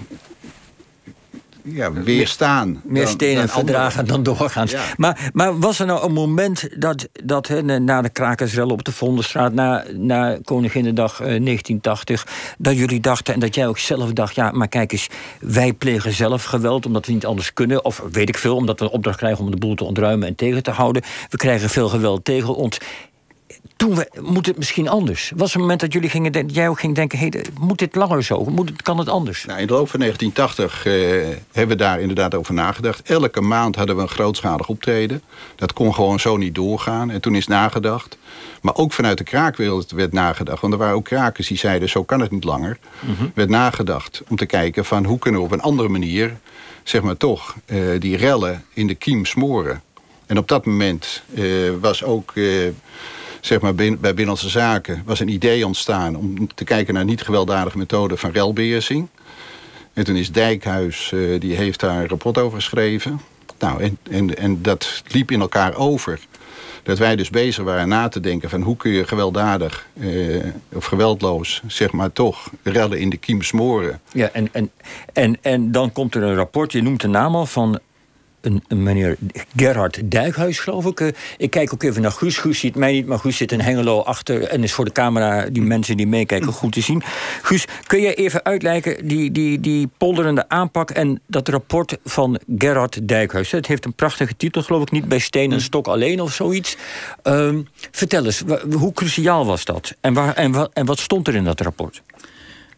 ja, 1.64 1.94
weerstaan. 1.94 2.82
Meer 2.84 3.08
stenen 3.08 3.50
verdragen 3.50 4.08
dan 4.08 4.24
doorgaan. 4.24 4.68
Maar, 4.98 5.30
maar 5.34 5.60
was 5.60 5.80
er 5.80 5.86
nou 5.86 6.06
een 6.06 6.14
moment 6.14 6.70
dat, 6.82 7.10
dat 7.24 7.48
he, 7.48 7.62
na 7.80 8.02
de 8.02 8.10
krakersrel 8.10 8.68
op 8.68 8.84
de 8.84 8.92
Vondenstraat... 8.92 9.54
na, 9.54 9.84
na 9.94 10.38
Koninginnedag 10.44 11.12
uh, 11.12 11.18
1980, 11.18 12.28
dat 12.58 12.78
jullie 12.78 13.00
dachten... 13.00 13.34
en 13.34 13.40
dat 13.40 13.56
jij 13.56 13.68
ook 13.68 13.78
zelf 13.78 14.14
dacht, 14.14 14.36
ja, 14.36 14.52
maar 14.52 14.68
kijk 14.68 14.92
eens... 14.92 15.08
wij 15.40 15.74
plegen 15.74 16.14
zelf 16.14 16.44
geweld 16.44 16.86
omdat 16.86 17.06
we 17.06 17.14
niet 17.14 17.26
anders 17.26 17.54
kunnen... 17.54 17.86
of 17.86 18.04
weet 18.12 18.30
ik 18.30 18.38
veel, 18.38 18.56
omdat 18.56 18.80
we 18.80 18.86
een 18.86 18.92
opdracht 18.92 19.18
krijgen 19.18 19.44
om 19.44 19.52
de 19.52 19.58
boel 19.58 19.76
te 19.76 19.84
ontruimen 19.84 20.28
en 20.28 20.36
tegen 20.36 20.64
te 20.64 20.72
houden. 20.72 21.02
We 21.30 21.38
krijgen 21.38 21.70
veel 21.70 21.90
geweld 21.90 22.26
tegen 22.26 22.56
ons 22.56 22.78
toen 23.76 23.96
we, 23.96 24.12
moet 24.22 24.46
het 24.46 24.58
misschien 24.58 24.88
anders? 24.88 25.32
Was 25.36 25.50
er 25.50 25.56
een 25.56 25.62
moment 25.62 25.80
dat 25.80 25.94
jullie 25.94 26.10
gingen 26.10 26.32
denken, 26.32 26.54
jij 26.54 26.70
ook 26.70 26.80
ging 26.80 26.96
denken... 26.96 27.20
Hey, 27.20 27.46
moet 27.60 27.80
dit 27.80 27.96
langer 27.96 28.24
zo? 28.24 28.44
Moet 28.44 28.70
het, 28.70 28.82
kan 28.82 28.98
het 28.98 29.10
anders? 29.10 29.46
Nou, 29.46 29.60
in 29.60 29.68
de 29.68 29.74
loop 29.74 29.90
van 29.90 30.00
1980 30.00 30.86
eh, 30.86 30.94
hebben 31.52 31.78
we 31.78 31.84
daar 31.84 32.00
inderdaad 32.00 32.36
over 32.36 32.54
nagedacht. 32.54 33.02
Elke 33.02 33.42
maand 33.42 33.76
hadden 33.76 33.96
we 33.96 34.02
een 34.02 34.10
grootschalig 34.10 34.68
optreden. 34.68 35.22
Dat 35.56 35.74
kon 35.74 35.94
gewoon 35.94 36.20
zo 36.20 36.38
niet 36.38 36.56
doorgaan. 36.56 37.10
En 37.10 37.22
toen 37.22 37.36
is 37.36 37.48
nagedacht. 37.48 38.18
Maar 38.62 38.76
ook 38.76 38.94
vanuit 38.94 39.18
de 39.18 39.24
kraakwereld 39.24 39.92
werd 39.92 40.14
nagedacht. 40.14 40.62
Want 40.62 40.74
er 40.74 40.80
waren 40.80 40.96
ook 40.96 41.06
krakers 41.06 41.48
die 41.48 41.58
zeiden, 41.58 41.90
zo 41.90 42.04
kan 42.04 42.20
het 42.20 42.32
niet 42.32 42.44
langer. 42.44 42.78
Mhm. 43.00 43.26
werd 43.34 43.50
nagedacht 43.50 44.22
om 44.30 44.36
te 44.36 44.46
kijken 44.46 44.86
van 44.86 45.06
hoe 45.06 45.20
kunnen 45.20 45.40
we 45.40 45.46
op 45.46 45.52
een 45.52 45.62
andere 45.62 45.90
manier... 45.90 46.38
zeg 46.84 47.02
maar 47.02 47.18
toch, 47.18 47.56
eh, 47.66 47.78
die 48.00 48.18
rellen 48.18 48.66
in 48.74 48.88
de 48.88 48.96
kiem 48.96 49.26
smoren. 49.26 49.82
En 50.26 50.38
op 50.38 50.48
dat 50.48 50.66
moment 50.66 51.24
eh, 51.36 51.44
was 51.80 52.04
ook... 52.04 52.34
zeg 53.42 53.62
maar, 53.62 53.76
bij 53.76 53.98
Binnenlandse 53.98 54.50
Zaken 54.50 55.04
was 55.06 55.20
een 55.20 55.30
idee 55.30 55.66
ontstaan... 55.66 56.16
om 56.16 56.54
te 56.56 56.64
kijken 56.64 56.94
naar 56.94 57.06
niet 57.06 57.22
gewelddadige 57.22 57.78
methoden 57.78 58.18
van 58.18 58.32
relbeheersing. 58.32 59.08
En 59.94 60.04
toen 60.04 60.16
is 60.16 60.32
Dijkhuis, 60.32 61.12
eh, 61.12 61.40
die 61.40 61.56
heeft 61.56 61.80
daar 61.80 62.00
een 62.02 62.08
rapport 62.08 62.38
over 62.38 62.58
geschreven. 62.58 63.22
Nou, 63.60 63.82
en, 63.84 63.98
en, 64.10 64.38
en 64.38 64.62
dat 64.62 65.04
liep 65.08 65.32
in 65.32 65.42
elkaar 65.42 65.76
over. 65.76 66.20
Dat 66.84 66.98
wij 66.98 67.16
dus 67.16 67.30
bezig 67.30 67.64
waren 67.64 67.88
na 67.88 68.08
te 68.08 68.20
denken 68.20 68.50
van 68.50 68.62
hoe 68.62 68.78
kun 68.78 68.92
je 68.92 69.08
gewelddadig 69.08 69.88
eh, 70.00 70.46
of 70.74 70.86
geweldloos, 70.86 71.62
zeg 71.68 71.92
maar 71.92 72.12
toch, 72.12 72.50
rellen 72.64 73.00
in 73.00 73.10
de 73.10 73.18
kiem 73.18 73.42
smoren. 73.42 74.02
Ja, 74.12 74.30
en, 74.34 74.50
en, 74.52 74.72
en, 75.14 75.38
en 75.42 75.72
dan 75.72 75.92
komt 75.92 76.16
er 76.16 76.24
een 76.24 76.36
rapport, 76.36 76.72
je 76.72 76.82
noemt 76.82 77.02
de 77.02 77.08
naam 77.08 77.36
al, 77.36 77.46
van 77.46 77.80
een, 78.42 78.64
meneer 78.84 79.18
Gerhard 79.56 80.12
Dijkhuis, 80.12 80.60
geloof 80.60 80.86
ik. 80.86 81.00
Eh, 81.00 81.08
ik 81.38 81.50
kijk 81.50 81.74
ook 81.74 81.84
even 81.84 82.02
naar 82.02 82.12
Guus. 82.12 82.38
Guus 82.38 82.60
ziet 82.60 82.76
mij 82.76 82.92
niet, 82.92 83.06
maar 83.06 83.20
Guus 83.20 83.38
zit 83.38 83.52
in 83.52 83.60
Hengelo 83.60 84.00
achter... 84.00 84.44
en 84.44 84.64
is 84.64 84.74
voor 84.74 84.86
de 84.86 84.92
camera, 84.92 85.46
die 85.50 85.62
mensen 85.62 85.98
die 85.98 86.08
meekijken, 86.08 86.54
goed 86.54 86.72
te 86.72 86.82
zien. 86.82 87.04
Guus, 87.42 87.66
kun 87.88 88.02
jij 88.02 88.16
even 88.16 88.44
uitleggen 88.44 89.08
die, 89.08 89.32
die, 89.32 89.60
die 89.60 89.90
polderende 89.98 90.50
aanpak... 90.50 90.90
en 90.90 91.22
dat 91.28 91.48
rapport 91.48 91.98
van 92.04 92.40
Gerhard 92.58 93.08
Dijkhuis? 93.08 93.52
Het 93.52 93.68
heeft 93.68 93.86
een 93.86 93.94
prachtige 93.94 94.36
titel, 94.38 94.64
geloof 94.64 94.82
ik, 94.82 94.92
niet 94.92 95.08
bij 95.08 95.20
Steen 95.20 95.52
en 95.52 95.62
Stok 95.62 95.88
alleen 95.88 96.22
of 96.22 96.34
zoiets. 96.34 96.78
Ehm, 97.24 97.62
vertel 97.92 98.26
eens, 98.26 98.44
hoe 98.72 98.94
cruciaal 98.94 99.46
was 99.46 99.66
dat? 99.66 99.96
En, 100.02 100.14
waar, 100.14 100.34
en, 100.34 100.52
wat, 100.52 100.70
en 100.74 100.86
wat 100.86 101.00
stond 101.00 101.28
er 101.28 101.36
in 101.36 101.44
dat 101.44 101.62
rapport? 101.62 102.02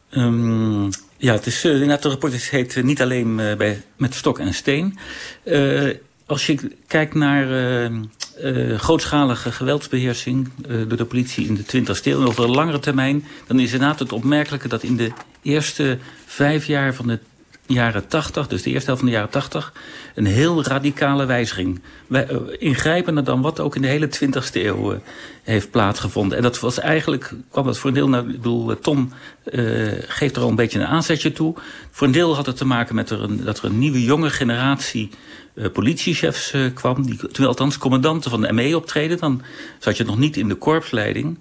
Ehm, 0.09 0.89
ja, 1.23 1.33
het 1.33 1.45
is 1.45 1.65
uh, 1.65 1.71
inderdaad, 1.71 2.03
het 2.03 2.11
rapport 2.11 2.49
heet 2.49 2.75
eh, 2.75 2.83
niet 2.83 3.01
alleen 3.01 3.39
eh, 3.39 3.55
bij, 3.55 3.81
met 3.97 4.13
stok 4.15 4.39
en 4.39 4.53
steen. 4.53 4.97
Eh, 5.43 5.89
als 6.25 6.45
je 6.45 6.71
kijkt 6.87 7.13
naar 7.13 7.51
eh, 7.51 7.85
eh, 7.85 8.79
grootschalige 8.79 9.51
geweldsbeheersing 9.51 10.49
eh, 10.67 10.75
door 10.87 10.97
de 10.97 11.05
politie 11.05 11.47
in 11.47 11.55
de 11.55 11.63
20ste 11.63 12.03
eeuw, 12.03 12.21
en 12.21 12.27
over 12.27 12.43
een 12.43 12.49
langere 12.49 12.79
termijn, 12.79 13.25
dan 13.47 13.59
is 13.59 13.71
inderdaad 13.71 13.99
het 13.99 14.11
opmerkelijke 14.11 14.67
dat 14.67 14.83
in 14.83 14.97
de 14.97 15.11
eerste 15.41 15.97
vijf 16.25 16.65
jaar 16.65 16.93
van 16.93 17.07
de 17.07 17.19
jaren 17.67 18.07
80, 18.07 18.47
dus 18.47 18.63
de 18.63 18.69
eerste 18.69 18.85
helft 18.85 19.01
van 19.01 19.09
de 19.09 19.15
jaren 19.15 19.31
80, 19.31 19.73
een 20.15 20.25
heel 20.25 20.63
radicale 20.63 21.25
wijziging. 21.25 21.81
Wij, 22.07 22.27
eh, 22.27 22.37
ingrijpender 22.57 23.23
dan 23.23 23.41
wat 23.41 23.59
ook 23.59 23.75
in 23.75 23.81
de 23.81 23.87
hele 23.87 24.07
20ste 24.07 24.65
eeuw 24.65 24.93
eh, 24.93 24.99
heeft 25.43 25.71
plaatsgevonden. 25.71 26.37
En 26.37 26.43
dat 26.43 26.59
was 26.59 26.79
eigenlijk, 26.79 27.33
kwam 27.51 27.65
dat 27.65 27.77
voor 27.77 27.89
een 27.89 27.95
deel, 27.95 28.09
nou, 28.09 28.29
ik 28.29 28.31
bedoel, 28.31 28.71
eh, 28.71 28.77
Tom 28.77 29.13
eh, 29.43 29.63
geeft 30.07 30.35
er 30.35 30.41
al 30.41 30.49
een 30.49 30.55
beetje 30.55 30.79
een 30.79 30.85
aanzetje 30.85 31.31
toe. 31.31 31.55
Voor 31.91 32.07
een 32.07 32.13
deel 32.13 32.35
had 32.35 32.45
het 32.45 32.57
te 32.57 32.65
maken 32.65 32.95
met 32.95 33.09
er 33.09 33.23
een, 33.23 33.43
dat 33.43 33.57
er 33.57 33.65
een 33.65 33.79
nieuwe 33.79 34.03
jonge 34.03 34.29
generatie 34.29 35.09
eh, 35.55 35.69
politiechefs 35.71 36.53
eh, 36.53 36.61
kwam. 36.73 37.05
Die, 37.05 37.17
terwijl 37.17 37.47
althans 37.47 37.77
commandanten 37.77 38.31
van 38.31 38.41
de 38.41 38.53
ME 38.53 38.75
optreden. 38.75 39.17
Dan 39.17 39.41
zat 39.79 39.97
je 39.97 40.03
nog 40.03 40.17
niet 40.17 40.37
in 40.37 40.47
de 40.47 40.55
korpsleiding. 40.55 41.37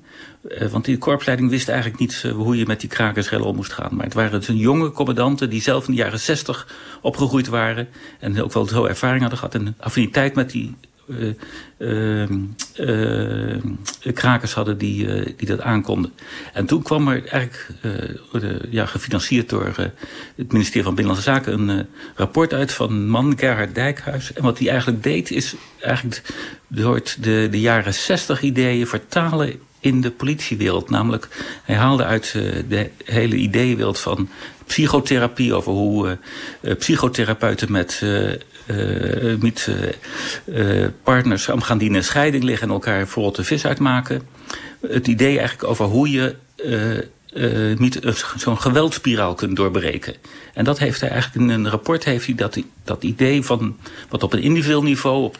Eh, 0.48 0.68
want 0.68 0.84
die 0.84 0.98
korpsleiding 0.98 1.50
wist 1.50 1.68
eigenlijk 1.68 2.00
niet 2.00 2.22
eh, 2.24 2.32
hoe 2.32 2.56
je 2.56 2.66
met 2.66 2.80
die 2.80 2.88
krakersrellen 2.88 3.46
om 3.46 3.56
moest 3.56 3.72
gaan. 3.72 3.94
Maar 3.94 4.04
het 4.04 4.14
waren 4.14 4.40
dus 4.40 4.50
jonge 4.52 4.90
commandanten 4.90 5.50
die 5.50 5.62
zelf 5.62 5.86
in 5.86 5.94
de 5.94 5.98
jaren 5.98 6.20
zestig 6.20 6.68
opgegroeid 7.00 7.46
waren. 7.46 7.88
En 8.18 8.42
ook 8.42 8.52
wel 8.52 8.66
zo 8.66 8.84
ervaring 8.84 9.20
hadden 9.20 9.38
gehad. 9.38 9.54
En 9.54 9.74
affiniteit 9.78 10.34
met 10.34 10.50
die 10.50 10.74
eh, 11.08 12.20
ehm, 12.22 12.40
eh, 12.74 14.12
krakers 14.14 14.52
hadden 14.54 14.78
die, 14.78 15.06
die 15.36 15.46
dat 15.46 15.60
aankonden. 15.60 16.12
En 16.52 16.66
toen 16.66 16.82
kwam 16.82 17.08
er 17.08 17.26
eigenlijk, 17.26 17.68
ja, 18.70 18.86
gefinancierd 18.86 19.48
door 19.48 19.72
het 20.36 20.52
ministerie 20.52 20.82
van 20.82 20.94
Binnenlandse 20.94 21.30
Zaken, 21.30 21.68
een 21.68 21.86
rapport 22.14 22.52
uit 22.52 22.72
van 22.72 23.06
man 23.06 23.38
Gerhard 23.38 23.74
Dijkhuis. 23.74 24.32
En 24.32 24.42
wat 24.42 24.58
hij 24.58 24.68
eigenlijk 24.68 25.02
deed, 25.02 25.30
is 25.30 25.54
eigenlijk 25.80 26.22
de, 26.66 27.48
de 27.50 27.60
jaren 27.60 27.94
60 27.94 28.42
ideeën 28.42 28.86
vertalen 28.86 29.60
in 29.82 30.00
de 30.00 30.10
politiewereld. 30.10 30.90
Namelijk, 30.90 31.28
hij 31.64 31.76
haalde 31.76 32.04
uit 32.04 32.32
eh, 32.36 32.42
de 32.68 32.90
hele 33.04 33.36
ideeënwereld 33.36 33.98
van 33.98 34.28
psychotherapie 34.66 35.54
over 35.54 35.72
hoe 35.72 36.08
eh, 36.08 36.16
eh, 36.70 36.78
psychotherapeuten 36.78 37.72
met, 37.72 38.02
met 39.40 39.70
partners 41.02 41.48
omgaan 41.48 41.78
die 41.78 41.88
in 41.88 41.94
een 41.94 42.04
scheiding 42.04 42.44
liggen 42.44 42.68
en 42.68 42.74
elkaar 42.74 42.96
bijvoorbeeld 42.96 43.36
de 43.36 43.44
vis 43.44 43.66
uitmaken. 43.66 44.22
Het 44.86 45.06
idee 45.06 45.38
eigenlijk 45.38 45.70
over 45.70 45.84
hoe 45.84 46.10
je 46.10 46.36
eh, 47.34 47.70
eh, 47.70 47.78
niet 47.78 48.00
zo'n 48.36 48.60
geweldspiraal 48.60 49.34
kunt 49.34 49.56
doorbreken. 49.56 50.14
En 50.54 50.64
dat 50.64 50.78
heeft 50.78 51.00
hij 51.00 51.10
eigenlijk 51.10 51.42
in 51.42 51.48
een 51.48 51.70
rapport 51.70 52.04
heeft 52.04 52.26
hij 52.26 52.34
dat, 52.34 52.58
dat 52.84 53.02
idee 53.02 53.42
van 53.42 53.76
wat 54.08 54.22
op 54.22 54.32
een 54.32 54.42
individueel 54.42 54.82
niveau 54.82 55.24
op, 55.24 55.36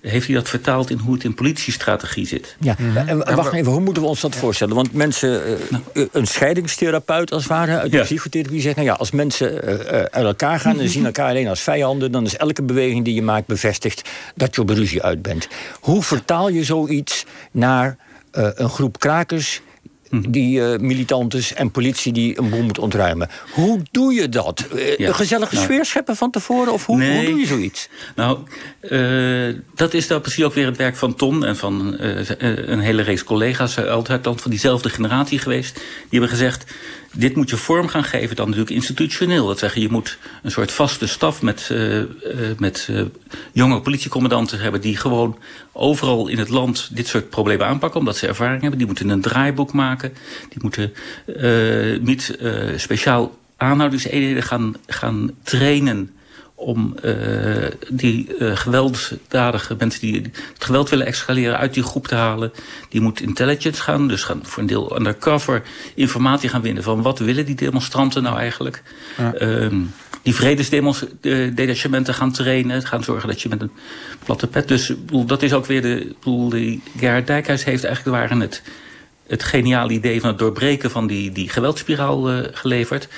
heeft 0.00 0.26
hij 0.26 0.34
dat 0.34 0.48
vertaald 0.48 0.90
in 0.90 0.98
hoe 0.98 1.14
het 1.14 1.24
in 1.24 1.34
politiestrategie 1.34 2.26
zit. 2.26 2.56
Ja, 2.60 2.76
en 2.78 3.26
en 3.26 3.36
wacht 3.36 3.52
even, 3.52 3.72
hoe 3.72 3.80
moeten 3.80 4.02
we 4.02 4.08
ons 4.08 4.20
dat 4.20 4.36
voorstellen? 4.36 4.74
Want 4.74 4.92
mensen, 4.92 5.44
eh, 5.92 6.04
een 6.12 6.26
scheidingstherapeut 6.26 7.32
als 7.32 7.42
het 7.42 7.52
ware 7.52 7.78
uit 7.78 7.90
de 7.90 7.96
Ja. 7.96 8.02
psychotherapie 8.02 8.60
zegt... 8.60 8.76
nou 8.76 8.88
ja, 8.88 8.94
als 8.94 9.10
mensen 9.10 9.62
eh, 9.62 10.00
eh, 10.00 10.04
uit 10.10 10.24
elkaar 10.24 10.60
gaan 10.60 10.80
en 10.80 10.88
zien 10.88 11.04
elkaar 11.04 11.28
alleen 11.28 11.48
als 11.48 11.60
vijanden... 11.60 12.12
dan 12.12 12.24
is 12.24 12.36
elke 12.36 12.62
beweging 12.62 13.04
die 13.04 13.14
je 13.14 13.22
maakt 13.22 13.46
bevestigd 13.46 14.08
dat 14.34 14.54
je 14.54 14.60
op 14.60 14.68
ruzie 14.68 15.02
uit 15.02 15.22
bent. 15.22 15.48
Hoe 15.80 16.02
vertaal 16.02 16.48
je 16.48 16.64
zoiets 16.64 17.24
naar 17.50 17.96
eh, 18.30 18.48
een 18.54 18.70
groep 18.70 18.98
krakers... 18.98 19.60
Die 20.10 20.64
eh, 20.64 20.78
militantes 20.78 21.54
en 21.54 21.70
politie 21.70 22.12
die 22.12 22.38
een 22.38 22.50
boel 22.50 22.62
moet 22.62 22.78
ontruimen. 22.78 23.28
Hoe 23.52 23.80
doe 23.90 24.12
je 24.14 24.28
dat? 24.28 24.66
Eh, 24.74 24.96
Ja. 24.98 25.08
Een 25.08 25.14
gezellige 25.14 25.54
Nou. 25.54 25.66
sfeer 25.66 25.84
scheppen 25.84 26.16
van 26.16 26.30
tevoren? 26.30 26.72
Of 26.72 26.86
hoe, 26.86 27.04
hoe 27.04 27.24
doe 27.24 27.38
je 27.38 27.46
zoiets? 27.46 27.88
Nou, 28.16 28.38
eh, 28.80 29.54
dat 29.74 29.94
is 29.94 30.06
dan 30.06 30.20
precies 30.20 30.44
ook 30.44 30.54
weer 30.54 30.66
het 30.66 30.76
werk 30.76 30.96
van 30.96 31.14
Ton 31.14 31.44
en 31.44 31.56
van 31.56 31.94
een 32.38 32.80
hele 32.80 33.02
reeks 33.02 33.24
collega's 33.24 33.78
uit 33.78 34.08
het 34.08 34.24
land 34.24 34.40
van 34.40 34.50
diezelfde 34.50 34.88
generatie 34.88 35.38
geweest. 35.38 35.74
Die 35.74 35.84
hebben 36.10 36.28
gezegd: 36.28 36.64
dit 37.12 37.36
moet 37.36 37.50
je 37.50 37.56
vorm 37.56 37.88
gaan 37.88 38.04
geven, 38.04 38.36
dan 38.36 38.46
natuurlijk 38.46 38.74
institutioneel. 38.74 39.46
Dat 39.46 39.58
zeggen, 39.58 39.80
je 39.80 39.90
moet 39.90 40.18
een 40.42 40.50
soort 40.50 40.72
vaste 40.72 41.06
staf 41.06 41.42
met, 41.42 41.68
eh, 41.70 42.00
eh, 42.00 42.06
met 42.58 42.88
eh, 42.90 43.02
jonge 43.52 43.80
politiecommandanten 43.80 44.60
hebben 44.60 44.80
die 44.80 44.96
gewoon 44.96 45.38
overal 45.72 46.28
in 46.28 46.38
het 46.38 46.48
land 46.48 46.88
dit 46.96 47.06
soort 47.06 47.30
problemen 47.30 47.66
aanpakken, 47.66 48.00
omdat 48.00 48.16
ze 48.16 48.26
ervaring 48.26 48.60
hebben. 48.60 48.78
Die 48.78 48.86
moeten 48.86 49.08
een 49.08 49.20
draaiboek 49.20 49.72
maken, 49.72 50.12
die 50.48 50.58
moeten 50.62 50.92
niet 52.04 52.38
speciaal 52.76 53.38
aanhoudingseenheden 53.56 54.42
gaan, 54.42 54.74
gaan 54.86 55.30
trainen 55.42 56.10
om 56.60 56.96
eh, 57.02 57.14
die 57.88 58.36
eh, 58.36 58.56
gewelddadige 58.56 59.74
mensen 59.78 60.00
die 60.00 60.14
het 60.14 60.64
geweld 60.64 60.88
willen 60.90 61.06
escaleren 61.06 61.58
uit 61.58 61.74
die 61.74 61.82
groep 61.82 62.06
te 62.06 62.14
halen. 62.14 62.52
Die 62.88 63.00
moet 63.00 63.20
intelligence 63.20 63.82
gaan, 63.82 64.08
dus 64.08 64.22
gaan 64.22 64.40
voor 64.42 64.62
een 64.62 64.68
deel 64.68 64.96
undercover 64.96 65.62
informatie 65.94 66.48
gaan 66.48 66.62
winnen 66.62 66.82
van 66.82 67.02
wat 67.02 67.18
willen 67.18 67.46
die 67.46 67.54
demonstranten 67.54 68.22
nou 68.22 68.38
eigenlijk. 68.38 68.82
Ehm, 69.16 69.76
die 70.22 70.34
vredesdetachementen 70.34 72.14
gaan 72.14 72.32
trainen, 72.32 72.86
gaan 72.86 73.04
zorgen 73.04 73.28
dat 73.28 73.42
je 73.42 73.48
met 73.48 73.60
een 73.60 73.70
platte 74.24 74.46
pet. 74.46 74.68
Dus 74.68 74.86
bedoel, 74.88 75.24
dat 75.24 75.42
is 75.42 75.52
ook 75.52 75.66
weer 75.66 75.82
de. 75.82 76.14
bedoel, 76.18 76.48
die 76.48 76.82
Gerhard 76.96 77.26
Dijkhuis 77.26 77.64
heeft 77.64 77.84
eigenlijk 77.84 78.16
waren 78.16 78.40
het, 78.40 78.62
het 79.26 79.42
geniale 79.42 79.92
idee 79.92 80.20
van 80.20 80.28
het 80.28 80.38
doorbreken 80.38 80.90
van 80.90 81.06
die, 81.06 81.32
die 81.32 81.48
geweldspiraal 81.48 82.30
eh, 82.30 82.48
geleverd. 82.52 83.08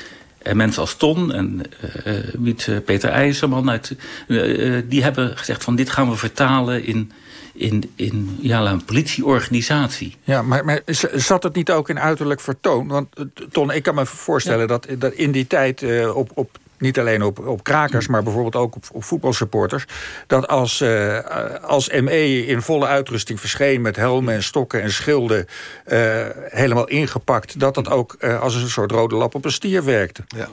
En 0.43 0.57
mensen 0.57 0.81
als 0.81 0.95
Ton 0.95 1.33
en 1.33 1.63
eh, 1.81 2.19
eh, 2.19 2.25
Wiet 2.39 2.69
eh, 2.69 2.77
Peter 2.85 3.11
IJzerman, 3.11 3.71
uit, 3.71 3.97
eh, 4.29 4.77
eh, 4.77 4.85
die 4.89 5.03
hebben 5.03 5.39
gezegd 5.39 5.65
van 5.65 5.77
dit 5.77 5.91
gaan 5.91 6.11
we 6.11 6.17
vertalen 6.17 6.85
in, 6.85 7.13
in, 7.53 7.93
in 7.95 8.39
ja, 8.41 8.61
een 8.71 8.85
politieorganisatie. 8.85 10.17
Ja, 10.25 10.43
maar, 10.43 10.65
maar 10.65 10.83
zat 11.15 11.43
het 11.43 11.55
niet 11.55 11.71
ook 11.71 11.89
in 11.89 12.01
uiterlijk 12.01 12.41
vertoon? 12.41 12.89
Want 12.89 13.17
eh, 13.17 13.25
Ton, 13.51 13.71
ik 13.71 13.83
kan 13.83 13.95
me 13.95 14.07
voorstellen 14.07 14.69
dat, 14.69 14.87
dat 14.99 15.13
in 15.13 15.33
die 15.33 15.47
tijd 15.47 15.83
eh, 15.83 16.17
op, 16.17 16.31
op 16.35 16.59
niet 16.83 16.99
alleen 16.99 17.23
op, 17.23 17.47
op 17.47 17.65
krakers, 17.65 18.07
maar 18.07 18.23
bijvoorbeeld 18.23 18.57
ook 18.57 18.77
op, 18.77 18.85
op 18.93 19.05
voetbalsupporters. 19.05 19.85
Dat 20.27 20.49
als, 20.49 20.81
eh, 20.81 21.19
als 21.63 21.89
ME 22.01 22.47
in 22.47 22.63
volle 22.63 22.87
uitrusting 22.87 23.41
verscheen 23.41 23.81
met 23.81 23.97
helmen 23.97 24.35
en 24.35 24.43
stokken 24.43 24.83
en 24.83 24.93
schilden 24.93 25.47
eh, 25.85 26.27
helemaal 26.49 26.89
ingepakt, 26.89 27.61
dat 27.61 27.75
dat 27.75 27.91
ook 27.91 28.17
eh, 28.19 28.41
als 28.41 28.55
een 28.55 28.69
soort 28.69 28.91
rode 28.91 29.15
lap 29.15 29.35
op 29.35 29.45
een 29.45 29.53
stier 29.53 29.85
werkte. 29.85 30.25
Ja. 30.27 30.49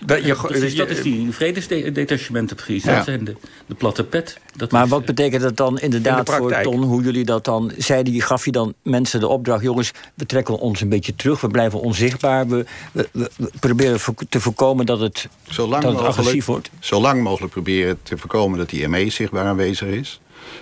Dat 0.00 0.24
je- 0.24 0.34
Precies, 0.34 0.72
je- 0.72 0.78
dat 0.78 0.88
is 0.88 1.02
die 1.02 1.30
vredesdetachementen 1.32 2.56
precies. 2.56 2.84
Ja. 2.84 2.94
Dat 2.96 3.04
zijn 3.04 3.24
de, 3.24 3.36
de 3.66 3.74
platte 3.74 4.04
pet. 4.04 4.38
Dat 4.56 4.70
Maar 4.70 4.84
is, 4.84 4.90
wat 4.90 5.00
eh, 5.00 5.06
betekent 5.06 5.42
dat 5.42 5.56
dan 5.56 5.78
inderdaad 5.78 6.18
In 6.28 6.34
de 6.34 6.38
voor. 6.40 6.60
Ton? 6.62 6.82
Hoe 6.82 7.02
jullie 7.02 7.24
dat 7.24 7.44
dan 7.44 7.72
zeiden? 7.78 8.12
Je 8.12 8.20
gaf 8.20 8.44
je 8.44 8.52
dan 8.52 8.74
mensen 8.82 9.20
de 9.20 9.28
opdracht: 9.28 9.62
jongens, 9.62 9.90
we 10.14 10.26
trekken 10.26 10.58
ons 10.58 10.80
een 10.80 10.88
beetje 10.88 11.14
terug, 11.14 11.40
we 11.40 11.48
blijven 11.48 11.80
onzichtbaar, 11.80 12.48
we, 12.48 12.64
we, 12.92 13.08
we- 13.12 13.30
we 13.36 13.50
proberen 13.60 14.00
te 14.28 14.40
voorkomen 14.40 14.86
dat 14.86 15.00
het, 15.00 15.28
Zolang 15.48 15.82
dat 15.82 15.82
het 15.82 15.92
mogelijk, 15.92 16.18
agressief 16.18 16.44
wordt. 16.46 16.70
zo 16.78 17.00
lang 17.00 17.22
mogelijk 17.22 17.52
proberen 17.52 17.98
te 18.02 18.18
voorkomen 18.18 18.58
dat 18.58 18.70
die 18.70 18.88
ME 18.88 19.10
zichtbaar 19.10 19.44
aanwezig 19.46 19.88
is. 19.88 20.20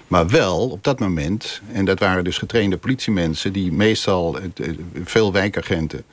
Maar 0.09 0.29
wel 0.29 0.69
op 0.69 0.85
dat 0.85 0.99
moment, 1.01 1.61
en 1.73 1.85
dat 1.85 1.99
waren 1.99 2.25
dus 2.25 2.39
getrainde 2.39 2.77
politiemensen... 2.77 3.53
die 3.53 3.73
meestal, 3.73 4.39
veel 5.05 5.33
wijkagenten... 5.33 6.05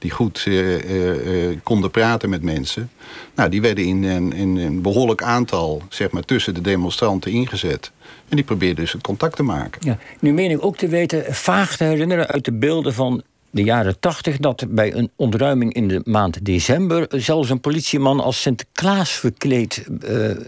die 0.00 0.10
goed 0.10 0.42
eh, 0.46 0.74
eh, 0.74 1.50
eh, 1.50 1.58
konden 1.62 1.90
praten 1.90 2.28
met 2.28 2.42
mensen... 2.42 2.90
Nou, 3.34 3.50
die 3.50 3.60
werden 3.60 3.84
in 3.84 4.02
een, 4.02 4.32
in 4.32 4.56
een 4.56 4.82
behoorlijk 4.82 5.22
aantal 5.22 5.82
zeg 5.88 6.10
maar, 6.10 6.22
tussen 6.22 6.54
de 6.54 6.60
demonstranten 6.60 7.30
ingezet. 7.30 7.90
En 8.28 8.36
die 8.36 8.44
probeerden 8.44 8.76
dus 8.76 8.92
het 8.92 9.02
contact 9.02 9.36
te 9.36 9.42
maken. 9.42 9.80
Ja, 9.84 9.98
nu 10.20 10.32
meen 10.32 10.50
ik 10.50 10.64
ook 10.64 10.76
te 10.76 10.88
weten, 10.88 11.34
vaag 11.34 11.76
te 11.76 11.84
herinneren 11.84 12.26
uit 12.26 12.44
de 12.44 12.52
beelden 12.52 12.94
van 12.94 13.22
de 13.50 13.62
jaren 13.62 14.00
tachtig... 14.00 14.36
dat 14.36 14.64
bij 14.68 14.94
een 14.94 15.10
ontruiming 15.16 15.72
in 15.74 15.88
de 15.88 16.00
maand 16.04 16.44
december... 16.44 17.06
zelfs 17.08 17.50
een 17.50 17.60
politieman 17.60 18.20
als 18.20 18.40
Sinterklaas 18.40 19.10
verkleed 19.10 19.86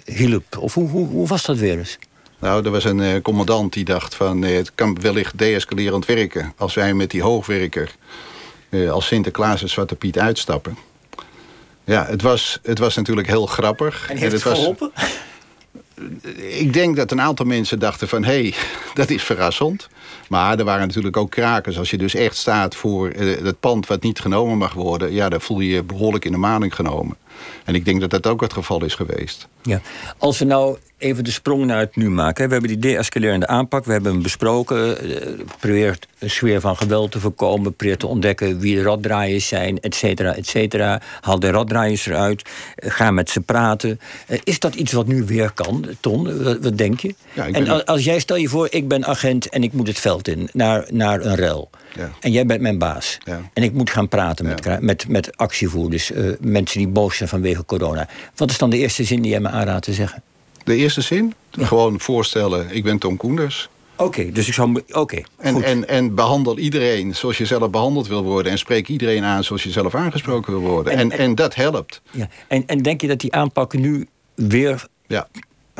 hielp. 0.04 0.58
Of 0.58 0.74
hoe, 0.74 0.88
hoe, 0.88 1.06
hoe 1.06 1.26
was 1.28 1.44
dat 1.44 1.58
weer 1.58 1.78
eens? 1.78 1.98
Nou, 2.38 2.64
er 2.64 2.70
was 2.70 2.84
een 2.84 3.22
commandant 3.22 3.72
die 3.72 3.84
dacht 3.84 4.14
van... 4.14 4.42
het 4.42 4.74
kan 4.74 5.00
wellicht 5.00 5.38
deescalerend 5.38 6.06
werken... 6.06 6.52
als 6.56 6.74
wij 6.74 6.94
met 6.94 7.10
die 7.10 7.22
hoogwerker 7.22 7.94
als 8.90 9.06
Sinterklaas 9.06 9.62
en 9.62 9.68
Zwarte 9.68 9.94
Piet 9.94 10.18
uitstappen. 10.18 10.76
Ja, 11.84 12.06
het 12.06 12.22
was, 12.22 12.58
het 12.62 12.78
was 12.78 12.96
natuurlijk 12.96 13.26
heel 13.26 13.46
grappig. 13.46 14.10
En 14.10 14.16
heeft 14.16 14.32
het 14.32 14.44
het 14.44 14.50
was, 14.50 14.58
geholpen? 14.58 14.92
Ik 16.36 16.72
denk 16.72 16.96
dat 16.96 17.10
een 17.10 17.20
aantal 17.20 17.46
mensen 17.46 17.78
dachten 17.78 18.08
van... 18.08 18.24
hé, 18.24 18.40
hey, 18.40 18.54
dat 18.94 19.10
is 19.10 19.22
verrassend. 19.22 19.88
Maar 20.28 20.58
er 20.58 20.64
waren 20.64 20.86
natuurlijk 20.86 21.16
ook 21.16 21.30
krakers. 21.30 21.78
Als 21.78 21.90
je 21.90 21.98
dus 21.98 22.14
echt 22.14 22.36
staat 22.36 22.74
voor 22.74 23.08
eh, 23.08 23.44
het 23.44 23.60
pand 23.60 23.86
wat 23.86 24.02
niet 24.02 24.20
genomen 24.20 24.58
mag 24.58 24.72
worden... 24.72 25.12
ja, 25.12 25.28
dan 25.28 25.40
voel 25.40 25.60
je 25.60 25.72
je 25.72 25.82
behoorlijk 25.82 26.24
in 26.24 26.32
de 26.32 26.38
maling 26.38 26.74
genomen. 26.74 27.16
En 27.64 27.74
ik 27.74 27.84
denk 27.84 28.00
dat 28.00 28.10
dat 28.10 28.26
ook 28.26 28.40
het 28.40 28.52
geval 28.52 28.84
is 28.84 28.94
geweest. 28.94 29.48
Ja. 29.62 29.80
Als 30.18 30.38
we 30.38 30.44
nou 30.44 30.76
even 30.98 31.24
de 31.24 31.30
sprong 31.30 31.64
naar 31.64 31.78
het 31.78 31.96
nu 31.96 32.10
maken. 32.10 32.42
hè. 32.42 32.46
We 32.48 32.52
hebben 32.54 32.70
die 32.80 32.90
de-escalerende 32.90 33.46
aanpak. 33.46 33.84
We 33.84 33.92
hebben 33.92 34.12
hem 34.12 34.22
besproken. 34.22 34.98
eh, 34.98 35.28
Probeert 35.60 36.06
een 36.18 36.30
sfeer 36.30 36.60
van 36.60 36.76
geweld 36.76 37.10
te 37.10 37.20
voorkomen. 37.20 37.74
Probeert 37.74 37.98
te 38.00 38.06
ontdekken 38.06 38.58
wie 38.58 38.74
de 38.76 38.82
raddraaiers 38.82 39.48
zijn, 39.48 39.80
et 39.80 39.94
cetera, 39.94 40.34
et 40.34 40.46
cetera. 40.46 41.00
Haal 41.20 41.38
de 41.38 41.50
raddraaiers 41.50 42.06
eruit. 42.06 42.42
eh, 42.74 42.90
Ga 42.90 43.10
met 43.10 43.30
ze 43.30 43.40
praten. 43.40 44.00
Eh, 44.26 44.38
Is 44.44 44.58
dat 44.58 44.74
iets 44.74 44.92
wat 44.92 45.06
nu 45.06 45.24
weer 45.24 45.50
kan, 45.52 45.86
Ton? 46.00 46.42
Wat, 46.44 46.58
wat 46.60 46.78
denk 46.78 47.00
je? 47.00 47.14
Ja, 47.32 47.46
en 47.48 47.68
als, 47.68 47.84
als 47.86 48.04
jij, 48.04 48.18
stel 48.18 48.36
je 48.36 48.48
voor, 48.48 48.66
ik 48.70 48.88
ben 48.88 49.04
agent 49.06 49.48
en 49.48 49.62
ik 49.62 49.72
moet 49.72 49.86
het 49.88 49.98
veld 50.00 50.28
in. 50.28 50.48
Naar, 50.52 50.86
naar 50.90 51.24
een 51.24 51.34
rel. 51.36 51.70
Ja. 51.96 52.10
En 52.20 52.32
jij 52.32 52.46
bent 52.46 52.60
mijn 52.60 52.78
baas. 52.78 53.18
Ja. 53.24 53.40
En 53.52 53.62
ik 53.62 53.72
moet 53.72 53.90
gaan 53.90 54.08
praten 54.08 54.46
met, 54.46 54.80
met, 54.80 55.08
met 55.08 55.36
actievoerders. 55.36 56.10
mensen 56.40 56.78
die 56.78 56.88
boos 56.88 57.16
zijn 57.16 57.21
vanwege 57.28 57.64
corona. 57.64 58.08
Wat 58.36 58.50
is 58.50 58.58
dan 58.58 58.70
de 58.70 58.76
eerste 58.78 59.04
zin 59.04 59.22
die 59.22 59.30
jij 59.30 59.40
me 59.40 59.48
aanraadt 59.48 59.84
te 59.84 59.92
zeggen? 59.92 60.22
De 60.64 60.74
eerste 60.76 61.00
zin? 61.00 61.34
Gewoon 61.50 62.00
voorstellen, 62.00 62.66
ik 62.70 62.82
ben 62.84 62.98
Tom 62.98 63.16
Koenders. 63.16 63.68
Oké, 63.96 64.32
dus 64.32 64.46
ik 64.48 64.54
zou... 64.54 64.68
me- 64.70 64.84
Oké, 64.92 65.22
En, 65.38 65.62
en, 65.62 65.88
en 65.88 66.14
behandel 66.14 66.58
iedereen 66.58 67.14
zoals 67.14 67.38
je 67.38 67.46
zelf 67.46 67.70
behandeld 67.70 68.06
wil 68.08 68.22
worden. 68.22 68.52
En 68.52 68.58
spreek 68.58 68.88
iedereen 68.88 69.24
aan 69.24 69.44
zoals 69.44 69.62
je 69.62 69.70
zelf 69.70 69.94
aangesproken 69.94 70.52
wil 70.52 70.70
worden. 70.70 70.92
En- 70.92 70.98
En, 70.98 71.10
en- 71.10 71.18
en, 71.18 71.34
dat 71.34 71.54
helpt. 71.54 72.02
ja. 72.10 72.28
en, 72.48 72.66
en 72.66 72.78
denk 72.82 73.00
je 73.00 73.06
dat 73.08 73.20
die 73.20 73.32
aanpak 73.32 73.72
nu 73.74 74.06
weer 74.34 74.86
Ja, 75.06 75.28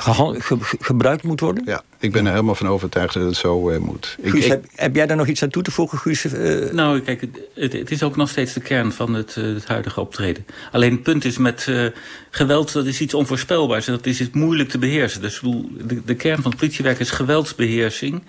ge- 0.03 0.37
ge- 0.41 0.77
gebruikt 0.81 1.23
moet 1.23 1.41
worden? 1.41 1.65
ja, 1.67 1.83
ik 1.99 2.13
ben 2.13 2.25
er 2.27 2.31
helemaal 2.33 2.55
van 2.55 2.69
overtuigd 2.69 3.15
dat 3.15 3.23
het 3.23 3.37
zo 3.37 3.69
eh, 3.71 3.79
moet. 3.79 4.17
Ik, 4.23 4.31
Guus, 4.31 4.45
ik- 4.45 4.51
heb, 4.51 4.65
heb 4.75 4.95
jij 4.95 5.07
daar 5.07 5.17
nog 5.17 5.27
iets 5.27 5.43
aan 5.43 5.49
toe 5.51 5.63
te 5.63 5.71
voegen, 5.71 5.99
Guus? 5.99 6.25
Eh, 6.25 6.71
Nou, 6.73 7.01
kijk, 7.01 7.21
het, 7.55 7.73
het, 7.73 7.91
is 7.91 8.03
ook 8.03 8.17
nog 8.17 8.29
steeds 8.29 8.53
de 8.53 8.61
kern 8.61 8.93
van 8.93 9.15
het, 9.15 9.37
eh, 9.37 9.45
het 9.45 9.67
huidige 9.67 10.01
optreden. 10.01 10.47
Alleen 10.73 10.93
het 10.93 11.03
punt 11.03 11.25
is 11.25 11.39
met 11.39 11.65
eh, 11.69 11.87
geweld, 12.31 12.73
dat 12.73 12.87
is 12.87 13.01
iets 13.01 13.15
onvoorspelbaars. 13.15 13.87
En 13.87 13.93
dat 13.93 14.07
is 14.07 14.21
iets 14.21 14.31
moeilijk 14.35 14.69
te 14.69 14.79
beheersen. 14.79 15.21
Dus 15.21 15.35
ik 15.35 15.41
bedoel, 15.43 15.71
de, 15.87 16.05
de 16.05 16.15
kern 16.15 16.43
van 16.43 16.51
het 16.51 16.61
politiewerk 16.61 16.99
is 16.99 17.11
geweldsbeheersing. 17.11 18.23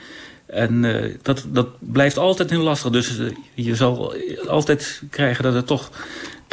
En 0.45 0.85
eh, 0.85 1.15
dat, 1.21 1.45
dat 1.47 1.67
blijft 1.79 2.17
altijd 2.17 2.49
heel 2.49 2.61
lastig. 2.63 2.91
Dus 2.91 3.19
je 3.53 3.75
zal 3.75 4.15
altijd 4.47 5.01
krijgen 5.09 5.43
dat 5.43 5.53
het 5.53 5.67
toch 5.67 5.89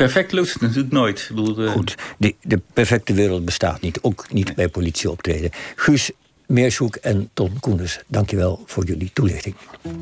perfect 0.05 0.33
lukt. 0.33 0.61
Natuurlijk 0.61 0.93
nooit. 0.93 1.27
Ik 1.31 1.37
bedoel, 1.37 1.65
eh, 1.65 1.71
Goed, 1.71 1.95
de, 2.19 2.35
de 2.43 2.61
perfecte 2.73 3.13
wereld 3.13 3.45
bestaat 3.45 3.81
niet. 3.81 3.99
Ook 4.03 4.33
niet 4.33 4.55
bij 4.55 4.69
politieoptreden. 4.69 5.51
Guus 5.77 6.11
Meershoek 6.47 6.97
en 6.97 7.31
Ton 7.33 7.61
Koenders, 7.61 8.01
dankjewel 8.07 8.63
voor 8.67 8.85
jullie 8.85 9.11
toelichting. 9.13 9.55